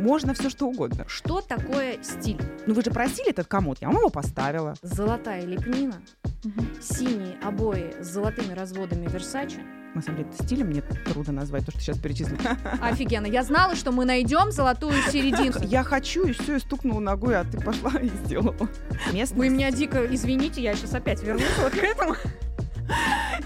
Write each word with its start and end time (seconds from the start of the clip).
можно 0.00 0.34
все 0.34 0.50
что 0.50 0.66
угодно. 0.66 1.04
Что 1.06 1.40
такое 1.40 1.98
стиль? 2.02 2.40
Ну 2.66 2.74
вы 2.74 2.82
же 2.82 2.90
просили 2.90 3.30
этот 3.30 3.46
комод, 3.46 3.78
я 3.80 3.88
вам 3.88 3.98
его 3.98 4.10
поставила. 4.10 4.74
Золотая 4.82 5.44
лепнина, 5.44 6.00
синие 6.80 7.36
обои 7.42 7.94
с 8.00 8.06
золотыми 8.06 8.52
разводами 8.52 9.06
Версачи. 9.06 9.60
На 9.94 10.02
самом 10.02 10.18
деле, 10.18 10.30
стилем 10.40 10.66
мне 10.68 10.82
трудно 10.82 11.32
назвать, 11.32 11.64
то, 11.66 11.72
что 11.72 11.80
сейчас 11.80 11.98
перечислила. 11.98 12.38
Офигенно. 12.80 13.26
Я 13.26 13.42
знала, 13.42 13.74
что 13.74 13.90
мы 13.90 14.04
найдем 14.04 14.52
золотую 14.52 14.94
середину. 15.10 15.56
Я 15.64 15.82
хочу, 15.82 16.26
и 16.26 16.32
все, 16.32 16.56
и 16.56 16.58
стукнула 16.60 17.00
ногой, 17.00 17.36
а 17.36 17.44
ты 17.44 17.60
пошла 17.60 17.98
и 18.00 18.08
сделала. 18.08 18.68
Место. 19.12 19.34
Вы 19.34 19.48
меня 19.48 19.72
дико 19.72 20.06
извините, 20.06 20.62
я 20.62 20.74
сейчас 20.74 20.94
опять 20.94 21.22
вернусь 21.24 21.58
вот 21.60 21.72
к 21.72 21.78
этому. 21.78 22.14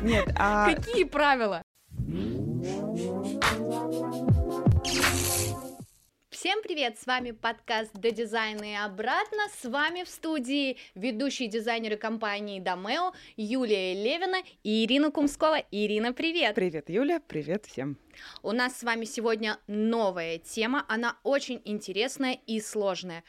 Нет, 0.02 0.30
а... 0.36 0.74
Какие 0.74 1.04
правила? 1.04 1.62
Всем 6.44 6.60
привет! 6.62 6.98
С 6.98 7.06
вами 7.06 7.30
подкаст 7.30 7.94
«До 7.94 8.10
дизайна 8.10 8.64
и 8.64 8.74
обратно». 8.74 9.38
С 9.62 9.66
вами 9.66 10.04
в 10.04 10.10
студии 10.10 10.76
ведущие 10.94 11.48
дизайнеры 11.48 11.96
компании 11.96 12.60
Домео 12.60 13.14
Юлия 13.38 13.94
Левина 13.94 14.42
и 14.62 14.84
Ирина 14.84 15.10
Кумскова. 15.10 15.64
Ирина, 15.70 16.12
привет! 16.12 16.54
Привет, 16.54 16.90
Юля, 16.90 17.22
привет 17.26 17.64
всем! 17.64 17.96
У 18.42 18.52
нас 18.52 18.78
с 18.78 18.82
вами 18.82 19.06
сегодня 19.06 19.58
новая 19.68 20.36
тема, 20.36 20.84
она 20.86 21.16
очень 21.22 21.62
интересная 21.64 22.38
и 22.46 22.60
сложная. 22.60 23.24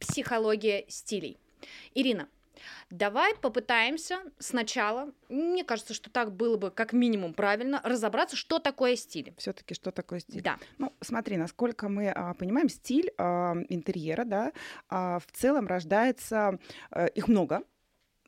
Психология 0.00 0.84
стилей. 0.88 1.38
Ирина, 1.94 2.28
Давай 2.90 3.34
попытаемся 3.34 4.18
сначала, 4.38 5.12
мне 5.28 5.64
кажется, 5.64 5.94
что 5.94 6.10
так 6.10 6.32
было 6.32 6.56
бы 6.56 6.70
как 6.70 6.92
минимум 6.92 7.34
правильно, 7.34 7.80
разобраться, 7.84 8.36
что 8.36 8.58
такое 8.58 8.96
стиль. 8.96 9.34
Все-таки 9.38 9.74
что 9.74 9.90
такое 9.90 10.20
стиль? 10.20 10.42
Да. 10.42 10.58
Ну, 10.78 10.92
смотри, 11.00 11.36
насколько 11.36 11.88
мы 11.88 12.10
а, 12.10 12.34
понимаем, 12.34 12.68
стиль 12.68 13.12
а, 13.18 13.54
интерьера, 13.68 14.24
да, 14.24 14.52
а, 14.88 15.18
в 15.18 15.26
целом 15.32 15.66
рождается, 15.66 16.58
а, 16.90 17.06
их 17.06 17.28
много, 17.28 17.62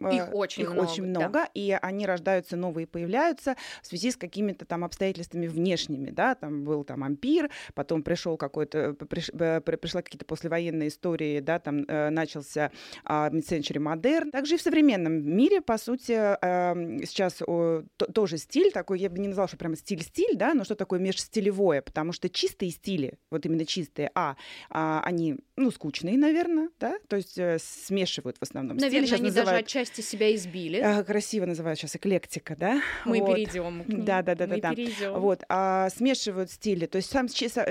их 0.00 0.28
э, 0.28 0.30
очень 0.32 0.62
их 0.62 0.70
много, 0.70 0.90
очень 0.90 1.04
много 1.04 1.32
да. 1.32 1.50
и 1.54 1.76
они 1.80 2.06
рождаются 2.06 2.56
новые 2.56 2.86
появляются 2.86 3.56
в 3.82 3.86
связи 3.86 4.10
с 4.10 4.16
какими-то 4.16 4.64
там 4.64 4.84
обстоятельствами 4.84 5.46
внешними, 5.46 6.10
да, 6.10 6.34
там 6.34 6.64
был 6.64 6.84
там 6.84 7.04
ампир, 7.04 7.50
потом 7.74 8.02
пришел 8.02 8.36
какой-то, 8.36 8.94
приш, 8.94 9.30
пришла 9.30 10.02
какие-то 10.02 10.24
послевоенные 10.24 10.88
истории, 10.88 11.40
да, 11.40 11.58
там 11.58 11.84
э, 11.86 12.10
начался 12.10 12.70
э, 13.04 13.08
mid-century 13.08 13.78
модерн. 13.78 14.30
Также 14.30 14.54
и 14.54 14.58
в 14.58 14.62
современном 14.62 15.12
мире, 15.12 15.60
по 15.60 15.78
сути, 15.78 16.12
э, 16.12 17.04
сейчас 17.04 17.42
э, 17.46 17.82
то, 17.96 18.06
тоже 18.12 18.38
стиль 18.38 18.72
такой, 18.72 19.00
я 19.00 19.10
бы 19.10 19.18
не 19.18 19.28
назвала, 19.28 19.48
что 19.48 19.56
прямо 19.56 19.76
стиль-стиль, 19.76 20.36
да, 20.36 20.54
но 20.54 20.64
что 20.64 20.74
такое 20.74 20.98
межстилевое, 20.98 21.82
потому 21.82 22.12
что 22.12 22.28
чистые 22.28 22.70
стили, 22.70 23.18
вот 23.30 23.46
именно 23.46 23.64
чистые, 23.64 24.10
а, 24.14 24.36
а 24.70 25.00
они, 25.04 25.36
ну, 25.56 25.70
скучные, 25.70 26.18
наверное, 26.18 26.70
да, 26.80 26.98
то 27.08 27.16
есть 27.16 27.38
э, 27.38 27.58
смешивают 27.60 28.38
в 28.38 28.42
основном. 28.42 28.76
Наверное, 28.76 29.06
стили 29.06 29.20
они 29.20 29.28
называют... 29.28 29.50
даже 29.50 29.64
отчасти 29.64 29.93
себя 30.02 30.34
избили. 30.34 30.78
А, 30.78 31.02
красиво 31.02 31.46
называют 31.46 31.78
сейчас 31.78 31.96
эклектика, 31.96 32.56
да? 32.56 32.80
Мы 33.04 33.20
вот. 33.20 33.34
перейдем. 33.34 33.84
Да, 33.86 34.22
да, 34.22 34.34
да, 34.34 34.46
да, 34.46 34.56
да. 34.56 34.70
Перейдем. 34.70 35.18
Вот, 35.20 35.44
а, 35.48 35.88
смешивают 35.90 36.50
стили. 36.50 36.86
То 36.86 36.96
есть 36.96 37.10
сам 37.10 37.26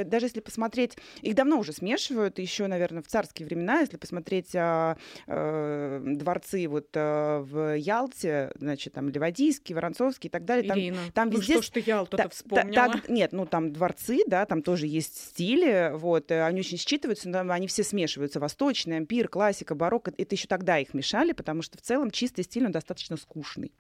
даже 0.05 0.25
если 0.25 0.39
посмотреть, 0.39 0.97
их 1.21 1.35
давно 1.35 1.59
уже 1.59 1.73
смешивают, 1.73 2.39
еще, 2.39 2.67
наверное, 2.67 3.01
в 3.01 3.07
царские 3.07 3.45
времена, 3.45 3.81
если 3.81 3.97
посмотреть 3.97 4.55
а, 4.55 4.97
а, 5.27 6.01
дворцы 6.03 6.67
вот 6.67 6.89
а, 6.95 7.41
в 7.41 7.77
Ялте, 7.77 8.51
значит, 8.55 8.94
там 8.94 9.09
Ливадийский, 9.09 9.75
Воронцовский 9.75 10.27
и 10.27 10.31
так 10.31 10.45
далее. 10.45 10.67
Там, 10.67 10.79
Ирина, 10.79 10.99
там 11.13 11.29
ну 11.29 11.39
везде... 11.39 11.53
что 11.53 11.63
ж 11.63 11.69
ты 11.69 11.83
Ялту-то 11.85 12.23
да, 12.23 12.29
вспомнила? 12.29 12.73
Так, 12.73 13.09
нет, 13.09 13.31
ну 13.31 13.45
там 13.45 13.73
дворцы, 13.73 14.23
да, 14.27 14.45
там 14.45 14.61
тоже 14.61 14.88
есть 14.88 15.17
стили, 15.29 15.91
вот, 15.94 16.31
они 16.31 16.59
очень 16.59 16.77
считываются, 16.77 17.29
но 17.29 17.51
они 17.51 17.67
все 17.67 17.83
смешиваются. 17.83 18.39
Восточный, 18.39 18.97
ампир, 18.97 19.27
классика, 19.27 19.75
барокко. 19.75 20.13
Это 20.17 20.35
еще 20.35 20.47
тогда 20.47 20.79
их 20.79 20.94
мешали, 20.94 21.33
потому 21.33 21.61
что 21.61 21.77
в 21.77 21.81
целом 21.81 22.02
чистый 22.11 22.43
стиль, 22.43 22.65
он 22.65 22.71
достаточно 22.71 23.17
скучный. 23.17 23.71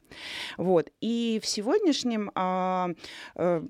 Вот. 0.57 0.89
И 1.01 1.39
в 1.41 1.47
сегодняшнем, 1.47 2.31
а, 2.35 2.89
а, 3.35 3.63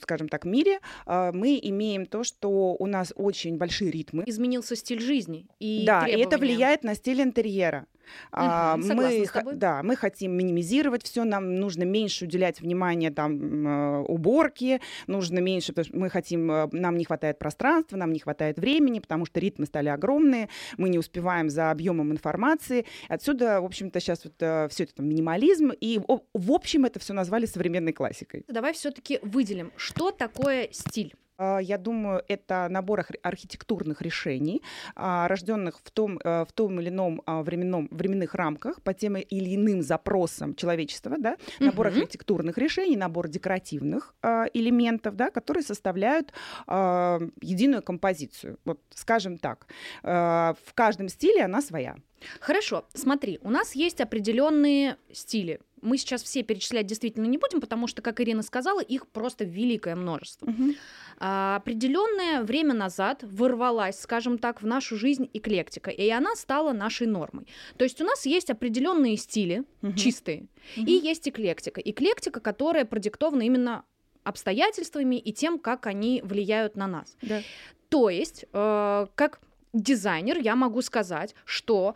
скажем 0.00 0.28
так, 0.28 0.44
мире 0.44 0.80
а, 1.06 1.32
мы 1.32 1.58
имеем 1.62 2.06
то, 2.06 2.24
что 2.24 2.76
у 2.78 2.86
нас 2.86 3.12
очень 3.16 3.56
большие 3.58 3.90
ритмы. 3.90 4.24
Изменился 4.26 4.76
стиль 4.76 5.00
жизни 5.00 5.46
и 5.58 5.84
Да, 5.86 6.02
требования. 6.02 6.22
и 6.22 6.26
это 6.26 6.38
влияет 6.38 6.84
на 6.84 6.94
стиль 6.94 7.22
интерьера. 7.22 7.86
А, 8.30 8.76
Мгм, 8.76 8.96
мы, 8.96 9.26
да, 9.54 9.82
мы 9.82 9.96
хотим 9.96 10.32
минимизировать 10.32 11.04
все, 11.04 11.24
нам 11.24 11.56
нужно 11.56 11.84
меньше 11.84 12.24
уделять 12.24 12.60
внимание 12.60 13.10
там 13.10 13.66
э, 13.66 13.98
уборке, 14.08 14.80
нужно 15.06 15.38
меньше, 15.38 15.72
потому 15.72 15.84
что 15.86 15.96
мы 15.96 16.10
хотим, 16.10 16.50
э, 16.50 16.68
нам 16.72 16.96
не 16.96 17.04
хватает 17.04 17.38
пространства, 17.38 17.96
нам 17.96 18.12
не 18.12 18.20
хватает 18.20 18.58
времени, 18.58 19.00
потому 19.00 19.26
что 19.26 19.40
ритмы 19.40 19.66
стали 19.66 19.88
огромные, 19.88 20.48
мы 20.76 20.88
не 20.88 20.98
успеваем 20.98 21.50
за 21.50 21.70
объемом 21.70 22.12
информации. 22.12 22.86
Отсюда, 23.08 23.60
в 23.60 23.64
общем-то, 23.64 24.00
сейчас 24.00 24.24
вот 24.24 24.34
все 24.70 24.84
это 24.84 24.94
там, 24.94 25.08
минимализм, 25.08 25.70
и 25.70 26.00
в 26.06 26.52
общем 26.52 26.84
это 26.84 26.98
все 26.98 27.12
назвали 27.12 27.46
современной 27.46 27.92
классикой. 27.92 28.44
Давай 28.48 28.72
все-таки 28.72 29.18
выделим, 29.22 29.72
что 29.76 30.10
такое 30.10 30.68
стиль. 30.72 31.14
А, 31.42 31.58
Я 31.58 31.78
думаю, 31.78 32.22
это 32.28 32.68
набор 32.70 33.00
арх- 33.00 33.18
архитектурных 33.22 34.02
решений, 34.02 34.62
а, 34.94 35.26
рожденных 35.28 35.80
в 35.82 35.90
том, 35.90 36.18
э, 36.24 36.44
в 36.44 36.52
том 36.52 36.80
или 36.80 36.88
ином 36.88 37.20
а, 37.26 37.42
временном, 37.42 37.88
временных 37.90 38.34
рамках 38.34 38.80
по 38.82 38.94
тем 38.94 39.16
или 39.16 39.54
иным 39.56 39.82
запросам 39.82 40.54
человечества, 40.54 41.16
да? 41.18 41.36
набор 41.60 41.88
Мгм. 41.88 41.96
архитектурных 41.96 42.58
решений, 42.58 42.96
набор 42.96 43.28
декоративных 43.28 44.14
элементов, 44.54 45.16
да, 45.16 45.30
которые 45.30 45.62
составляют 45.62 46.32
единую 46.66 47.82
композицию. 47.82 48.58
Вот, 48.64 48.80
скажем 48.94 49.38
так, 49.38 49.66
в 50.02 50.74
каждом 50.74 51.08
стиле 51.08 51.44
она 51.44 51.62
своя. 51.62 51.96
Хорошо, 52.40 52.84
смотри, 52.94 53.38
у 53.42 53.50
нас 53.50 53.74
есть 53.74 54.00
определенные 54.00 54.96
стили. 55.12 55.60
Мы 55.82 55.98
сейчас 55.98 56.22
все 56.22 56.42
перечислять 56.42 56.86
действительно 56.86 57.26
не 57.26 57.38
будем, 57.38 57.60
потому 57.60 57.86
что, 57.88 58.02
как 58.02 58.20
Ирина 58.20 58.42
сказала, 58.42 58.80
их 58.80 59.06
просто 59.08 59.44
великое 59.44 59.96
множество. 59.96 60.48
А, 61.18 61.56
определенное 61.56 62.42
время 62.42 62.72
назад 62.74 63.22
ворвалась, 63.22 64.00
скажем 64.00 64.38
так, 64.38 64.62
в 64.62 64.66
нашу 64.66 64.96
жизнь 64.96 65.28
эклектика, 65.34 65.90
и 65.90 66.08
она 66.08 66.34
стала 66.36 66.72
нашей 66.72 67.06
нормой. 67.06 67.46
То 67.76 67.84
есть 67.84 68.00
у 68.00 68.04
нас 68.04 68.26
есть 68.26 68.48
определенные 68.50 69.16
стили, 69.16 69.64
Мгм. 69.82 69.96
чистые, 69.96 70.46
Мгм. 70.76 70.86
и 70.86 70.92
есть 70.92 71.28
эклектика. 71.28 71.80
Эклектика, 71.80 72.40
которая 72.40 72.84
продиктована 72.84 73.42
именно 73.42 73.84
обстоятельствами 74.24 75.16
и 75.16 75.32
тем, 75.32 75.58
как 75.58 75.86
они 75.86 76.20
влияют 76.24 76.76
на 76.76 76.86
нас. 76.86 77.16
Да. 77.22 77.42
То 77.88 78.08
есть, 78.08 78.44
э, 78.52 79.06
как 79.14 79.40
дизайнер, 79.72 80.38
я 80.38 80.54
могу 80.56 80.80
сказать, 80.82 81.34
что 81.44 81.94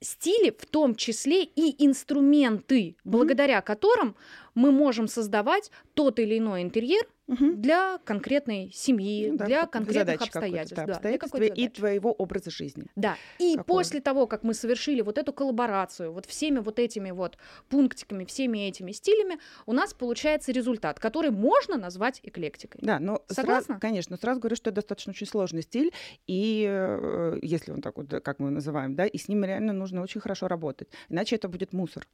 стили 0.00 0.50
в 0.56 0.66
том 0.66 0.94
числе 0.94 1.44
и 1.44 1.84
инструменты, 1.84 2.96
благодаря 3.04 3.60
которым 3.60 4.16
мы 4.54 4.70
можем 4.70 5.08
создавать 5.08 5.70
тот 5.94 6.18
или 6.18 6.38
иной 6.38 6.62
интерьер 6.62 7.06
Мгм. 7.28 7.60
для 7.60 7.98
конкретной 8.04 8.70
семьи, 8.72 9.30
Ну 9.30 9.36
да, 9.36 9.44
для 9.44 9.66
конкретных 9.66 10.22
обстоятельств. 10.22 10.76
да, 10.76 10.86
да, 10.86 11.28
для 11.38 11.48
и 11.48 11.68
твоего 11.68 12.10
образа 12.10 12.50
жизни. 12.50 12.86
Да. 12.96 13.16
И 13.38 13.56
Какое? 13.56 13.64
после 13.64 14.00
того, 14.00 14.26
как 14.26 14.44
мы 14.44 14.54
совершили 14.54 15.02
вот 15.02 15.18
эту 15.18 15.34
коллаборацию, 15.34 16.10
вот 16.10 16.24
всеми 16.24 16.60
вот 16.60 16.78
этими 16.78 17.10
вот 17.10 17.36
пунктиками, 17.68 18.24
всеми 18.24 18.66
этими 18.66 18.92
стилями, 18.92 19.38
у 19.66 19.74
нас 19.74 19.92
получается 19.92 20.52
результат, 20.52 20.98
который 20.98 21.30
можно 21.30 21.76
назвать 21.76 22.20
эклектикой. 22.22 22.80
Да, 22.82 22.98
но 22.98 23.22
Согласна? 23.28 23.64
сразу, 23.66 23.80
конечно, 23.80 24.16
сразу 24.16 24.40
говорю, 24.40 24.56
что 24.56 24.70
это 24.70 24.76
достаточно 24.76 25.10
очень 25.10 25.26
сложный 25.26 25.62
стиль, 25.62 25.92
и 26.26 26.66
э, 26.66 27.38
если 27.42 27.72
он 27.72 27.82
так 27.82 27.98
вот, 27.98 28.08
как 28.24 28.38
мы 28.38 28.48
называем, 28.48 28.94
да, 28.94 29.04
и 29.04 29.18
с 29.18 29.28
ним 29.28 29.44
реально 29.44 29.74
нужно 29.74 30.00
очень 30.00 30.22
хорошо 30.22 30.48
работать, 30.48 30.88
иначе 31.10 31.36
это 31.36 31.48
будет 31.48 31.74
мусор. 31.74 32.06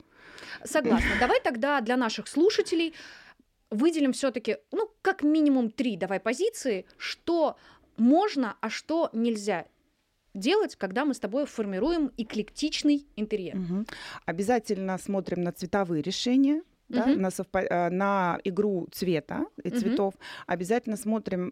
Согласна. 0.65 1.11
Давай 1.21 1.41
тогда 1.41 1.81
для 1.81 1.97
наших 1.97 2.27
слушателей 2.27 2.95
выделим 3.71 4.13
все-таки, 4.13 4.59
ну, 4.73 4.91
как 5.03 5.23
минимум 5.23 5.71
три 5.71 5.97
давай 5.97 6.21
позиции, 6.21 6.85
что 6.97 7.57
можно, 7.97 8.57
а 8.61 8.71
что 8.71 9.11
нельзя 9.13 9.67
делать, 10.35 10.77
когда 10.77 11.05
мы 11.05 11.15
с 11.15 11.21
тобой 11.21 11.47
формируем 11.47 12.11
эклектичный 12.17 13.07
интерьер. 13.17 13.57
Мгм. 13.57 13.87
Обязательно 14.27 14.99
смотрим 14.99 15.43
на 15.43 15.53
цветовые 15.53 16.03
решения. 16.03 16.63
Да, 16.89 17.07
Мгм. 17.07 17.23
на, 17.23 17.29
совпа- 17.29 17.67
э, 17.71 17.89
на 17.91 18.39
игру 18.45 18.89
цвета 18.93 19.47
и 19.65 19.71
цветов 19.71 20.15
обязательно 20.47 20.99
смотрим, 20.99 21.51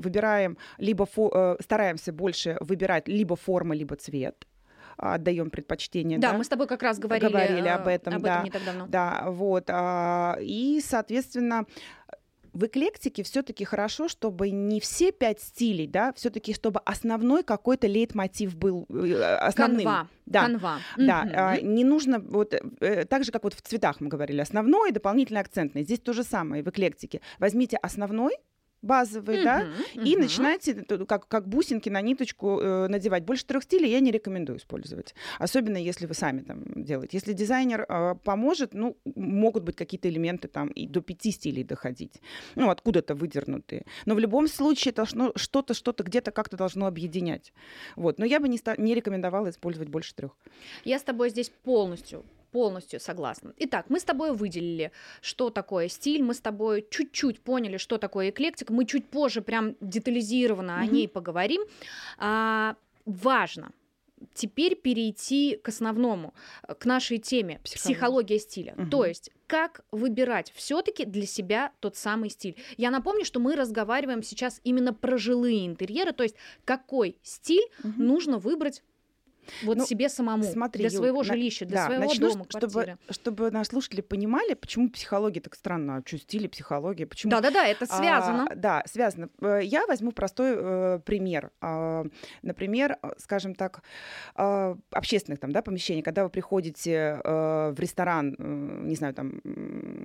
выбираем 0.00 0.58
либо 0.78 1.04
фо- 1.04 1.30
э, 1.32 1.62
стараемся 1.62 2.12
больше 2.12 2.56
выбирать 2.60 3.06
либо 3.08 3.36
форма, 3.36 3.74
либо 3.76 3.94
цвет, 3.94 4.44
отдаем 4.96 5.50
предпочтение. 5.50 6.18
Да, 6.18 6.32
да? 6.32 6.38
мы 6.38 6.44
с 6.44 6.48
тобой 6.48 6.66
как 6.66 6.82
раз 6.82 6.98
говорили, 6.98 7.30
Говорили 7.30 7.68
об 7.68 7.86
этом, 7.86 8.14
об 8.14 8.22
да. 8.22 8.34
этом 8.34 8.44
не 8.44 8.50
так 8.50 8.64
давно. 8.64 8.86
Да, 8.86 9.24
вот. 9.28 9.64
а, 9.68 10.36
И, 10.40 10.80
соответственно, 10.84 11.66
в 12.52 12.64
эклектике 12.64 13.22
все-таки 13.22 13.64
хорошо, 13.64 14.08
чтобы 14.08 14.50
не 14.50 14.80
все 14.80 15.12
пять 15.12 15.40
стилей, 15.40 15.86
да, 15.86 16.12
все-таки 16.14 16.54
чтобы 16.54 16.80
основной 16.86 17.42
какой-то 17.42 17.86
лейтмотив 17.86 18.56
был 18.56 18.86
э, 18.88 19.36
основным. 19.36 19.84
Канва. 19.84 20.08
Да. 20.24 20.40
Канва. 20.42 20.78
Да, 20.96 21.22
Мгм. 21.24 21.32
а, 21.36 21.60
не 21.60 21.84
нужно 21.84 22.18
вот 22.18 22.54
э, 22.54 23.04
так 23.04 23.24
же, 23.24 23.32
как 23.32 23.44
вот 23.44 23.52
в 23.52 23.60
цветах 23.60 24.00
мы 24.00 24.08
говорили, 24.08 24.40
основной 24.40 24.88
и 24.88 24.92
дополнительный 24.92 25.42
акцентный. 25.42 25.84
Здесь 25.84 26.00
то 26.00 26.14
же 26.14 26.24
самое 26.24 26.62
в 26.62 26.68
эклектике. 26.68 27.20
Возьмите 27.38 27.76
основной, 27.76 28.32
базовый, 28.86 29.44
да, 29.44 29.66
и 29.94 30.16
начинаете 30.16 30.74
как, 31.06 31.28
как 31.28 31.48
бусинки 31.48 31.88
на 31.88 32.00
ниточку 32.00 32.60
э, 32.60 32.88
надевать. 32.88 33.24
Больше 33.24 33.44
трех 33.44 33.64
стилей 33.64 33.90
я 33.90 34.00
не 34.00 34.10
рекомендую 34.10 34.58
использовать. 34.58 35.14
Особенно 35.38 35.76
если 35.76 36.06
вы 36.06 36.14
сами 36.14 36.40
там 36.40 36.62
делаете. 36.74 37.16
Если 37.16 37.32
дизайнер 37.32 37.86
э, 37.88 38.14
поможет, 38.24 38.74
ну, 38.74 38.96
могут 39.04 39.64
быть 39.64 39.76
какие-то 39.76 40.08
элементы 40.08 40.48
там 40.48 40.68
и 40.68 40.86
до 40.86 41.00
пяти 41.00 41.30
стилей 41.30 41.64
доходить. 41.64 42.20
Ну, 42.54 42.70
откуда-то 42.70 43.14
выдернутые. 43.14 43.84
Но 44.06 44.14
в 44.14 44.18
любом 44.18 44.48
случае 44.48 44.94
должно 44.94 45.32
что-то, 45.36 45.74
что-то 45.74 46.04
где-то 46.04 46.30
как-то 46.30 46.56
должно 46.56 46.86
объединять. 46.86 47.52
Вот. 47.96 48.18
Но 48.18 48.24
я 48.24 48.40
бы 48.40 48.48
не, 48.48 48.60
не 48.78 48.94
рекомендовала 48.94 49.50
использовать 49.50 49.88
больше 49.88 50.14
трех. 50.14 50.32
Я 50.84 50.98
с 50.98 51.02
тобой 51.02 51.30
здесь 51.30 51.50
полностью 51.64 52.24
полностью 52.56 53.00
согласна. 53.00 53.52
Итак, 53.58 53.84
мы 53.90 54.00
с 54.00 54.04
тобой 54.04 54.32
выделили, 54.32 54.90
что 55.20 55.50
такое 55.50 55.88
стиль, 55.88 56.22
мы 56.22 56.32
с 56.32 56.40
тобой 56.40 56.86
чуть-чуть 56.90 57.40
поняли, 57.40 57.76
что 57.76 57.98
такое 57.98 58.30
эклектика, 58.30 58.72
мы 58.72 58.86
чуть 58.86 59.10
позже 59.10 59.42
прям 59.42 59.76
детализированно 59.82 60.70
mm-hmm. 60.70 60.82
о 60.82 60.86
ней 60.86 61.06
поговорим. 61.06 61.62
А, 62.16 62.76
важно 63.04 63.72
теперь 64.32 64.74
перейти 64.74 65.60
к 65.62 65.68
основному, 65.68 66.32
к 66.66 66.86
нашей 66.86 67.18
теме 67.18 67.60
психология, 67.62 67.94
психология 67.94 68.38
стиля. 68.38 68.74
Угу. 68.78 68.90
То 68.90 69.04
есть 69.04 69.30
как 69.46 69.84
выбирать 69.92 70.50
все-таки 70.56 71.04
для 71.04 71.26
себя 71.26 71.72
тот 71.80 71.96
самый 71.96 72.30
стиль. 72.30 72.56
Я 72.78 72.90
напомню, 72.90 73.26
что 73.26 73.38
мы 73.38 73.54
разговариваем 73.54 74.22
сейчас 74.22 74.62
именно 74.64 74.94
про 74.94 75.18
жилые 75.18 75.66
интерьеры, 75.66 76.12
то 76.12 76.22
есть 76.22 76.36
какой 76.64 77.18
стиль 77.22 77.68
угу. 77.84 78.02
нужно 78.02 78.38
выбрать 78.38 78.82
вот 79.62 79.78
ну, 79.78 79.86
себе 79.86 80.08
самому, 80.08 80.44
смотри, 80.44 80.80
для 80.80 80.90
своего 80.90 81.18
Юль, 81.18 81.26
жилища, 81.26 81.64
для 81.66 81.76
да, 81.78 81.86
своего 81.86 82.04
начну, 82.04 82.30
дома, 82.30 82.44
квартиры. 82.44 82.98
Чтобы, 83.10 83.12
чтобы 83.12 83.50
наши 83.50 83.70
слушатели 83.70 84.00
понимали, 84.00 84.54
почему 84.54 84.90
психология 84.90 85.40
так 85.40 85.54
странно, 85.54 86.02
что 86.04 86.18
стиль 86.18 86.48
психология, 86.48 87.06
почему... 87.06 87.30
Да-да-да, 87.30 87.66
это 87.66 87.86
связано. 87.86 88.46
А, 88.50 88.54
да, 88.54 88.82
связано. 88.86 89.28
Э, 89.40 89.60
я 89.62 89.86
возьму 89.86 90.12
простой 90.12 90.54
э, 90.56 91.00
пример. 91.04 91.50
Э, 91.60 92.04
например, 92.42 92.98
скажем 93.18 93.54
так, 93.54 93.82
э, 94.36 94.76
общественных 94.90 95.40
там, 95.40 95.52
да, 95.52 95.62
помещений, 95.62 96.02
когда 96.02 96.24
вы 96.24 96.30
приходите 96.30 97.20
э, 97.22 97.70
в 97.70 97.78
ресторан, 97.78 98.34
э, 98.38 98.80
не 98.84 98.94
знаю, 98.94 99.14
там, 99.14 99.40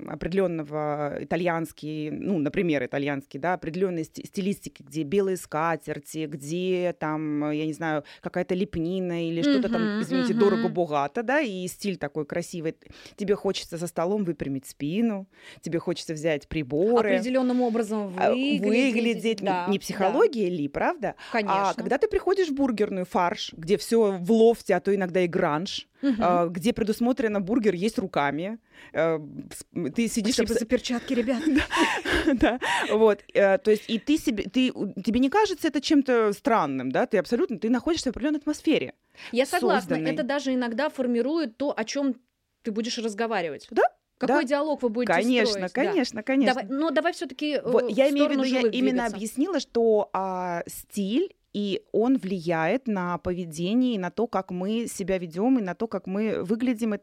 определенного 0.08 1.18
итальянский, 1.20 2.10
ну, 2.12 2.38
например, 2.38 2.84
итальянский, 2.86 3.40
да, 3.40 3.54
определенной 3.54 4.04
стилистики, 4.04 4.84
где 4.84 5.04
белые 5.04 5.38
скатерти, 5.38 6.26
где 6.28 6.96
там, 7.00 7.52
я 7.52 7.66
не 7.66 7.74
знаю, 7.74 8.04
какая-то 8.22 8.56
лепнина 8.56 9.30
или 9.32 9.42
что-то 9.42 9.68
uh-huh, 9.68 9.72
там, 9.72 10.02
извините, 10.02 10.34
uh-huh. 10.34 10.38
дорого-богато, 10.38 11.24
да, 11.24 11.40
и 11.40 11.68
стиль 11.68 11.98
такой 11.98 12.26
красивый. 12.26 12.76
Тебе 13.16 13.36
хочется 13.36 13.78
за 13.78 13.88
столом 13.88 14.24
выпрямить 14.24 14.66
спину, 14.66 15.28
тебе 15.62 15.80
хочется 15.80 16.14
взять 16.14 16.48
приборы. 16.48 17.16
Определенным 17.16 17.62
образом 17.62 18.14
а, 18.18 18.32
выглядеть. 18.32 18.94
Выглядеть. 18.94 19.42
Да, 19.42 19.68
не 19.68 19.80
психология 19.80 20.50
да. 20.50 20.56
ли, 20.56 20.68
правда? 20.68 21.16
А 21.30 21.32
Конечно. 21.32 21.70
А 21.70 21.74
когда 21.74 21.98
ты 21.98 22.08
приходишь 22.08 22.50
в 22.50 22.54
бургерную 22.54 23.06
фарш, 23.06 23.54
где 23.54 23.78
все 23.78 24.18
в 24.18 24.32
лофте, 24.32 24.76
а 24.76 24.80
то 24.80 24.94
иногда 24.94 25.22
и 25.22 25.28
гранж, 25.28 25.88
Uh-huh. 26.02 26.50
где 26.50 26.74
предусмотрено 26.74 27.42
бургер 27.42 27.76
есть 27.76 28.00
руками. 28.00 28.58
Э, 28.94 29.20
ты 29.96 30.08
сидишь... 30.08 30.36
Спасибо 30.36 30.60
за 30.60 30.66
перчатки, 30.66 31.14
ребят. 31.14 31.44
да, 32.34 32.60
вот. 32.92 33.24
Э, 33.34 33.58
то 33.58 33.72
есть 33.72 33.84
и 33.88 34.00
ты 34.00 34.18
себе... 34.18 34.46
Тебе 34.46 35.20
не 35.20 35.30
кажется 35.30 35.68
это 35.68 35.80
чем-то 35.80 36.34
странным, 36.34 36.92
да? 36.92 37.06
Ты 37.06 37.18
абсолютно... 37.18 37.60
Ты 37.60 37.70
находишься 37.70 38.10
в 38.10 38.12
определенной 38.12 38.40
атмосфере. 38.40 38.94
Я 39.32 39.46
согласна. 39.46 39.96
Это 39.96 40.24
даже 40.24 40.54
иногда 40.54 40.90
формирует 40.90 41.58
то, 41.58 41.74
о 41.76 41.84
чем 41.84 42.16
ты 42.64 42.72
будешь 42.72 42.98
разговаривать. 42.98 43.68
Да, 43.72 43.84
какой 44.22 44.44
да? 44.44 44.50
диалог 44.50 44.84
вы 44.84 44.90
будете 44.90 45.14
конечно, 45.14 45.68
строить? 45.68 45.74
Конечно, 45.74 46.18
да. 46.18 46.24
конечно, 46.24 46.54
давай, 46.54 46.70
Но 46.70 46.92
давай 46.92 47.14
все-таки 47.14 47.54
э, 47.56 47.62
вот, 47.64 47.90
Я 47.90 48.10
имею 48.12 48.28
в 48.28 48.32
виду, 48.32 48.44
я 48.44 48.62
именно 48.62 48.70
двигаться. 48.70 49.16
объяснила, 49.16 49.60
что 49.60 50.10
а, 50.14 50.64
стиль 50.68 51.36
и 51.54 51.84
он 51.92 52.18
влияет 52.18 52.88
на 52.88 53.18
поведение, 53.18 53.96
и 53.96 54.00
на 54.00 54.12
то, 54.12 54.28
как 54.28 54.52
мы 54.52 54.88
себя 54.88 55.18
ведем, 55.18 55.60
и 55.60 55.62
на 55.62 55.76
то, 55.76 55.88
как 55.88 56.08
мы 56.08 56.44
выглядим, 56.44 56.96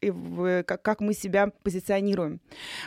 как, 0.00 0.82
как 0.82 1.00
мы 1.00 1.14
себя 1.14 1.50
позиционируем. 1.62 2.40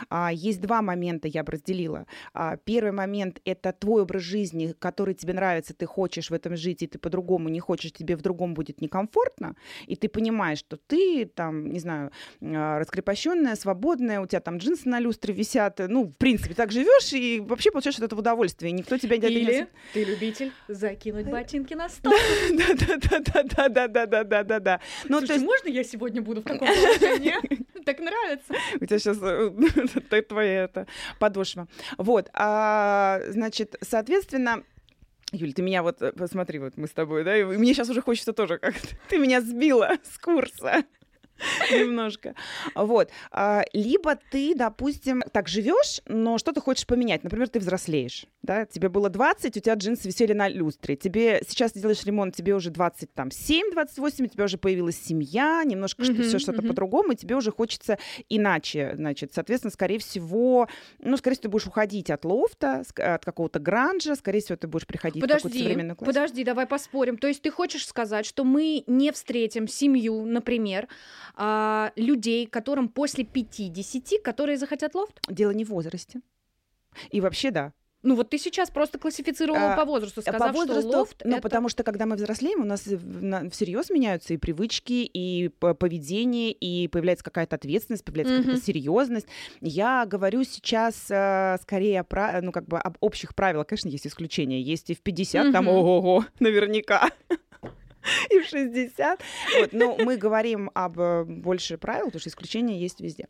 А, 0.08 0.32
есть 0.32 0.60
два 0.60 0.82
момента, 0.82 1.28
я 1.28 1.42
бы 1.42 1.52
разделила. 1.52 2.06
А, 2.32 2.56
первый 2.56 2.92
момент— 2.92 3.40
это 3.44 3.72
твой 3.72 4.02
образ 4.02 4.22
жизни, 4.22 4.74
который 4.78 5.14
тебе 5.14 5.34
нравится, 5.34 5.74
ты 5.74 5.86
хочешь 5.86 6.30
в 6.30 6.34
этом 6.34 6.56
жить, 6.56 6.82
и 6.82 6.86
ты 6.86 6.98
по-другому 6.98 7.48
не 7.48 7.60
хочешь, 7.60 7.92
тебе 7.92 8.16
в 8.16 8.22
другом 8.22 8.54
будет 8.54 8.80
некомфортно, 8.80 9.56
и 9.86 9.96
ты 9.96 10.08
понимаешь, 10.08 10.58
что 10.58 10.76
ты 10.76 11.26
там, 11.26 11.72
не 11.72 11.80
знаю, 11.80 12.12
а, 12.42 12.78
раскрепощенная, 12.78 13.56
свободная, 13.56 14.20
у 14.20 14.26
тебя 14.26 14.40
там 14.40 14.58
джинсы 14.58 14.88
на 14.88 15.00
люстре 15.00 15.34
висят, 15.34 15.80
ну, 15.88 16.04
в 16.04 16.12
принципе, 16.12 16.54
так 16.54 16.70
живешь 16.70 17.12
и 17.12 17.40
вообще 17.40 17.70
получаешь 17.70 17.96
от 17.96 18.04
этого 18.04 18.20
удовольствие, 18.20 18.72
никто 18.72 18.98
тебя 18.98 19.16
не 19.16 19.30
Или 19.30 19.68
ты 19.92 20.04
любитель 20.04 20.52
закинуть 20.68 21.26
ботинки 21.26 21.74
на 21.74 21.88
стол. 21.88 22.12
Да-да-да-да-да-да-да-да-да. 22.52 24.80
Ну, 25.08 25.20
есть 25.20 25.44
можно 25.44 25.68
я 25.68 25.84
сегодня 25.84 26.22
буду 26.22 26.40
в 26.40 26.44
таком 26.44 26.68
положении? 27.00 27.34
Так 27.84 27.98
нравится. 27.98 28.54
У 28.78 28.84
тебя 28.84 28.98
сейчас 28.98 29.16
э, 29.22 30.22
твоя 30.28 30.64
это 30.64 30.86
подошва. 31.18 31.66
Вот, 31.96 32.28
а, 32.34 33.20
значит, 33.28 33.76
соответственно, 33.80 34.62
Юль, 35.32 35.54
ты 35.54 35.62
меня 35.62 35.82
вот, 35.82 36.02
э, 36.02 36.12
посмотри, 36.12 36.58
вот 36.58 36.76
мы 36.76 36.86
с 36.86 36.90
тобой, 36.90 37.24
да, 37.24 37.36
и 37.36 37.42
мне 37.42 37.72
сейчас 37.72 37.88
уже 37.88 38.02
хочется 38.02 38.32
тоже 38.32 38.58
как 38.58 38.74
ты 39.08 39.18
меня 39.18 39.40
сбила 39.40 39.96
с 40.02 40.18
курса. 40.18 40.84
немножко. 41.70 42.34
Вот. 42.74 43.10
А, 43.30 43.62
либо 43.72 44.16
ты, 44.30 44.54
допустим, 44.54 45.22
так 45.32 45.48
живешь, 45.48 46.00
но 46.06 46.38
что-то 46.38 46.60
хочешь 46.60 46.86
поменять. 46.86 47.24
Например, 47.24 47.48
ты 47.48 47.58
взрослеешь, 47.58 48.26
да, 48.42 48.66
тебе 48.66 48.88
было 48.88 49.08
20, 49.08 49.56
у 49.56 49.60
тебя 49.60 49.74
джинсы 49.74 50.08
висели 50.08 50.32
на 50.32 50.48
люстре. 50.48 50.96
Тебе 50.96 51.42
сейчас 51.46 51.72
ты 51.72 51.80
делаешь 51.80 52.04
ремонт, 52.04 52.34
тебе 52.34 52.54
уже 52.54 52.70
27, 52.70 53.72
28, 53.72 54.24
у 54.24 54.28
тебя 54.28 54.44
уже 54.44 54.58
появилась 54.58 55.00
семья, 55.00 55.62
немножко 55.64 56.02
mm-hmm, 56.02 56.22
все 56.22 56.38
что-то 56.38 56.62
mm-hmm. 56.62 56.68
по-другому, 56.68 57.12
и 57.12 57.16
тебе 57.16 57.36
уже 57.36 57.50
хочется 57.52 57.98
иначе, 58.28 58.92
значит, 58.94 59.32
соответственно, 59.34 59.70
скорее 59.70 59.98
всего, 59.98 60.68
ну, 60.98 61.16
скорее 61.16 61.34
всего, 61.34 61.42
ты 61.42 61.48
будешь 61.48 61.66
уходить 61.66 62.10
от 62.10 62.24
лофта, 62.24 62.82
от 62.96 63.24
какого-то 63.24 63.58
гранжа, 63.58 64.14
скорее 64.16 64.40
всего, 64.40 64.56
ты 64.56 64.68
будешь 64.68 64.86
приходить 64.86 65.20
подожди, 65.20 65.40
в 65.40 65.42
какую-то 65.42 65.64
современную 65.64 65.96
классику. 65.96 66.14
Подожди, 66.14 66.44
давай 66.44 66.66
поспорим. 66.66 67.18
То 67.18 67.28
есть 67.28 67.42
ты 67.42 67.50
хочешь 67.50 67.86
сказать, 67.86 68.26
что 68.26 68.44
мы 68.44 68.84
не 68.86 69.12
встретим 69.12 69.68
семью, 69.68 70.24
например, 70.24 70.88
а, 71.34 71.92
людей, 71.96 72.46
которым 72.46 72.88
после 72.88 73.24
50, 73.24 74.22
которые 74.22 74.58
захотят 74.58 74.94
лофт? 74.94 75.20
Дело 75.28 75.50
не 75.50 75.64
в 75.64 75.68
возрасте. 75.68 76.20
И 77.10 77.20
вообще, 77.20 77.50
да, 77.50 77.72
ну 78.02 78.14
вот 78.14 78.30
ты 78.30 78.38
сейчас 78.38 78.70
просто 78.70 78.98
классифицировала 78.98 79.74
а, 79.74 79.76
по 79.76 79.84
возрасту, 79.84 80.22
сказав, 80.22 80.40
по 80.40 80.52
возрасту, 80.52 80.88
что 80.88 80.98
лофт 80.98 81.22
Ну 81.22 81.32
это... 81.32 81.42
потому 81.42 81.68
что 81.68 81.82
когда 81.82 82.06
мы 82.06 82.16
взрослеем, 82.16 82.62
у 82.62 82.64
нас 82.64 82.80
всерьез 82.80 83.90
меняются 83.90 84.32
и 84.32 84.38
привычки, 84.38 85.04
и 85.12 85.48
поведение, 85.48 86.50
и 86.52 86.88
появляется 86.88 87.24
какая-то 87.24 87.56
ответственность, 87.56 88.04
появляется 88.04 88.34
mm-hmm. 88.34 88.42
какая-то 88.42 88.64
серьезность. 88.64 89.26
Я 89.60 90.06
говорю 90.06 90.44
сейчас 90.44 91.10
э, 91.10 91.58
скорее 91.62 92.02
про, 92.04 92.40
ну 92.40 92.52
как 92.52 92.66
бы 92.66 92.78
об 92.78 92.96
общих 93.00 93.34
правилах. 93.34 93.66
Конечно, 93.66 93.88
есть 93.88 94.06
исключения. 94.06 94.62
Есть 94.62 94.88
и 94.88 94.94
в 94.94 95.02
50, 95.02 95.46
mm-hmm. 95.46 95.52
там 95.52 95.68
ого-го, 95.68 96.24
наверняка. 96.40 97.10
и 98.30 98.40
в 98.40 98.46
60. 98.46 99.20
Вот, 99.60 99.72
но 99.72 99.96
мы 99.96 100.16
говорим 100.16 100.70
об 100.74 100.98
э, 100.98 101.24
больше 101.24 101.78
правил, 101.78 102.06
потому 102.06 102.20
что 102.20 102.30
исключения 102.30 102.78
есть 102.78 103.00
везде. 103.00 103.28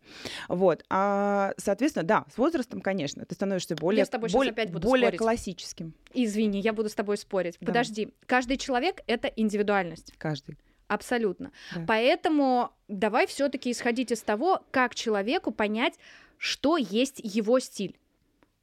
Вот. 0.48 0.84
А, 0.88 1.52
соответственно, 1.56 2.04
да, 2.04 2.24
с 2.32 2.38
возрастом, 2.38 2.80
конечно, 2.80 3.24
ты 3.24 3.34
становишься 3.34 3.76
более, 3.76 4.06
более, 4.32 4.52
опять 4.52 4.70
буду 4.70 4.86
более 4.86 5.08
спорить. 5.08 5.18
классическим. 5.18 5.94
Извини, 6.12 6.60
я 6.60 6.72
буду 6.72 6.88
с 6.88 6.94
тобой 6.94 7.16
спорить. 7.16 7.56
Да. 7.60 7.66
Подожди, 7.66 8.12
каждый 8.26 8.56
человек— 8.56 9.02
это 9.06 9.28
индивидуальность. 9.28 10.12
Каждый. 10.18 10.56
Абсолютно. 10.88 11.52
Да. 11.74 11.84
Поэтому 11.86 12.72
давай 12.88 13.26
все-таки 13.26 13.70
исходить 13.70 14.10
из 14.10 14.22
того, 14.22 14.64
как 14.72 14.94
человеку 14.94 15.52
понять, 15.52 15.94
что 16.36 16.76
есть 16.76 17.20
его 17.22 17.60
стиль. 17.60 17.96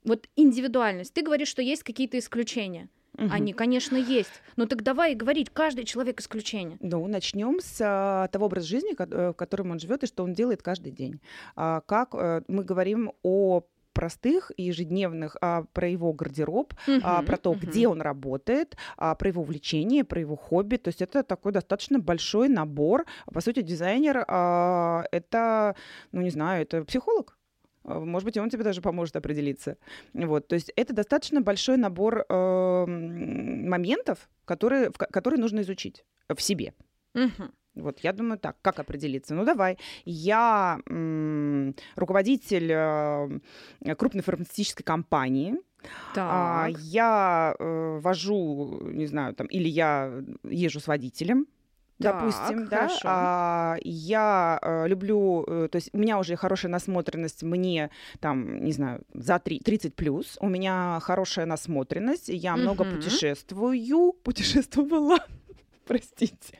Вот 0.04 0.28
индивидуальность. 0.36 1.14
Ты 1.14 1.22
говоришь, 1.22 1.48
что 1.48 1.62
есть 1.62 1.84
какие-то 1.84 2.18
исключения. 2.20 2.90
Угу. 3.18 3.30
Они, 3.32 3.54
конечно, 3.54 3.96
есть. 3.96 4.42
Но 4.56 4.66
так 4.66 4.84
давай 4.84 5.16
говорить, 5.16 5.50
каждый 5.50 5.86
человек 5.86 6.20
исключение. 6.20 6.78
Ну, 6.82 7.08
начнем 7.08 7.60
с 7.60 7.80
а, 7.82 8.28
того 8.28 8.46
образа 8.46 8.68
жизни, 8.68 8.96
э, 8.98 9.32
в 9.32 9.34
котором 9.34 9.72
он 9.72 9.80
живет 9.80 10.04
и 10.04 10.08
что 10.08 10.24
он 10.24 10.34
делает 10.34 10.62
каждый 10.62 10.92
день. 10.92 11.20
А, 11.56 11.82
как 11.82 12.14
а, 12.14 12.44
мы 12.48 12.64
говорим 12.64 13.14
о 13.24 13.64
простых 13.98 14.52
и 14.56 14.64
ежедневных 14.64 15.38
а, 15.42 15.64
про 15.74 15.90
его 15.90 16.14
гардероб, 16.14 16.76
uh-huh, 16.86 17.02
а, 17.04 17.24
про 17.24 17.38
то, 17.38 17.54
uh-huh. 17.54 17.60
где 17.60 17.88
он 17.88 18.00
работает, 18.00 18.78
а, 18.96 19.16
про 19.16 19.30
его 19.30 19.42
увлечение, 19.42 20.04
про 20.04 20.20
его 20.20 20.36
хобби. 20.36 20.76
То 20.76 20.90
есть 20.90 21.02
это 21.02 21.24
такой 21.24 21.52
достаточно 21.52 21.98
большой 21.98 22.48
набор. 22.48 23.06
По 23.26 23.42
сути, 23.42 23.64
дизайнер 23.64 24.24
а, 24.28 25.04
это, 25.12 25.76
ну 26.12 26.22
не 26.22 26.30
знаю, 26.30 26.62
это 26.62 26.84
психолог. 26.84 27.40
А, 27.88 28.00
может 28.00 28.26
быть, 28.26 28.38
он 28.38 28.50
тебе 28.50 28.64
даже 28.64 28.82
поможет 28.82 29.16
определиться. 29.16 29.78
Вот, 30.14 30.48
то 30.48 30.56
есть 30.56 30.72
это 30.76 30.94
достаточно 30.94 31.42
большой 31.42 31.78
набор 31.78 32.26
э, 32.30 32.86
моментов, 32.86 34.30
которые, 34.46 34.92
которые 34.92 35.40
нужно 35.40 35.62
изучить 35.62 36.06
в 36.30 36.42
себе. 36.42 36.74
Угу. 37.16 37.50
Вот, 37.76 38.00
я 38.00 38.12
думаю 38.12 38.40
так, 38.40 38.58
как 38.62 38.80
определиться? 38.80 39.36
Ну, 39.36 39.46
давай. 39.46 39.78
Я 40.06 40.80
м- 40.90 41.76
руководитель 41.96 42.72
э, 42.72 43.96
крупной 43.96 44.24
фармацевтической 44.24 44.84
компании, 44.84 45.56
А, 46.16 46.68
я 46.80 47.56
э, 47.58 48.00
вожу, 48.02 48.82
не 48.92 49.06
знаю, 49.06 49.36
там, 49.36 49.48
или 49.48 49.70
я 49.70 50.12
езжу 50.44 50.80
с 50.80 50.88
водителем, 50.88 51.46
допустим, 52.00 52.68
да, 52.68 52.90
а, 53.04 53.76
я 53.84 54.60
э, 54.62 54.88
люблю, 54.88 55.44
э, 55.48 55.68
то 55.72 55.78
есть 55.78 55.90
у 55.94 55.98
меня 55.98 56.20
уже 56.20 56.36
хорошая 56.36 56.72
насмотренность, 56.72 57.44
мне 57.44 57.90
там, 58.20 58.64
не 58.64 58.72
знаю, 58.72 59.02
за 59.14 59.40
3, 59.40 59.60
30 59.60 59.96
плюс, 59.96 60.38
у 60.40 60.48
меня 60.48 61.00
хорошая 61.02 61.46
насмотренность, 61.46 62.30
я 62.30 62.56
много 62.56 62.84
путешествую, 62.84 64.14
путешествовала, 64.24 65.18
простите. 65.88 66.60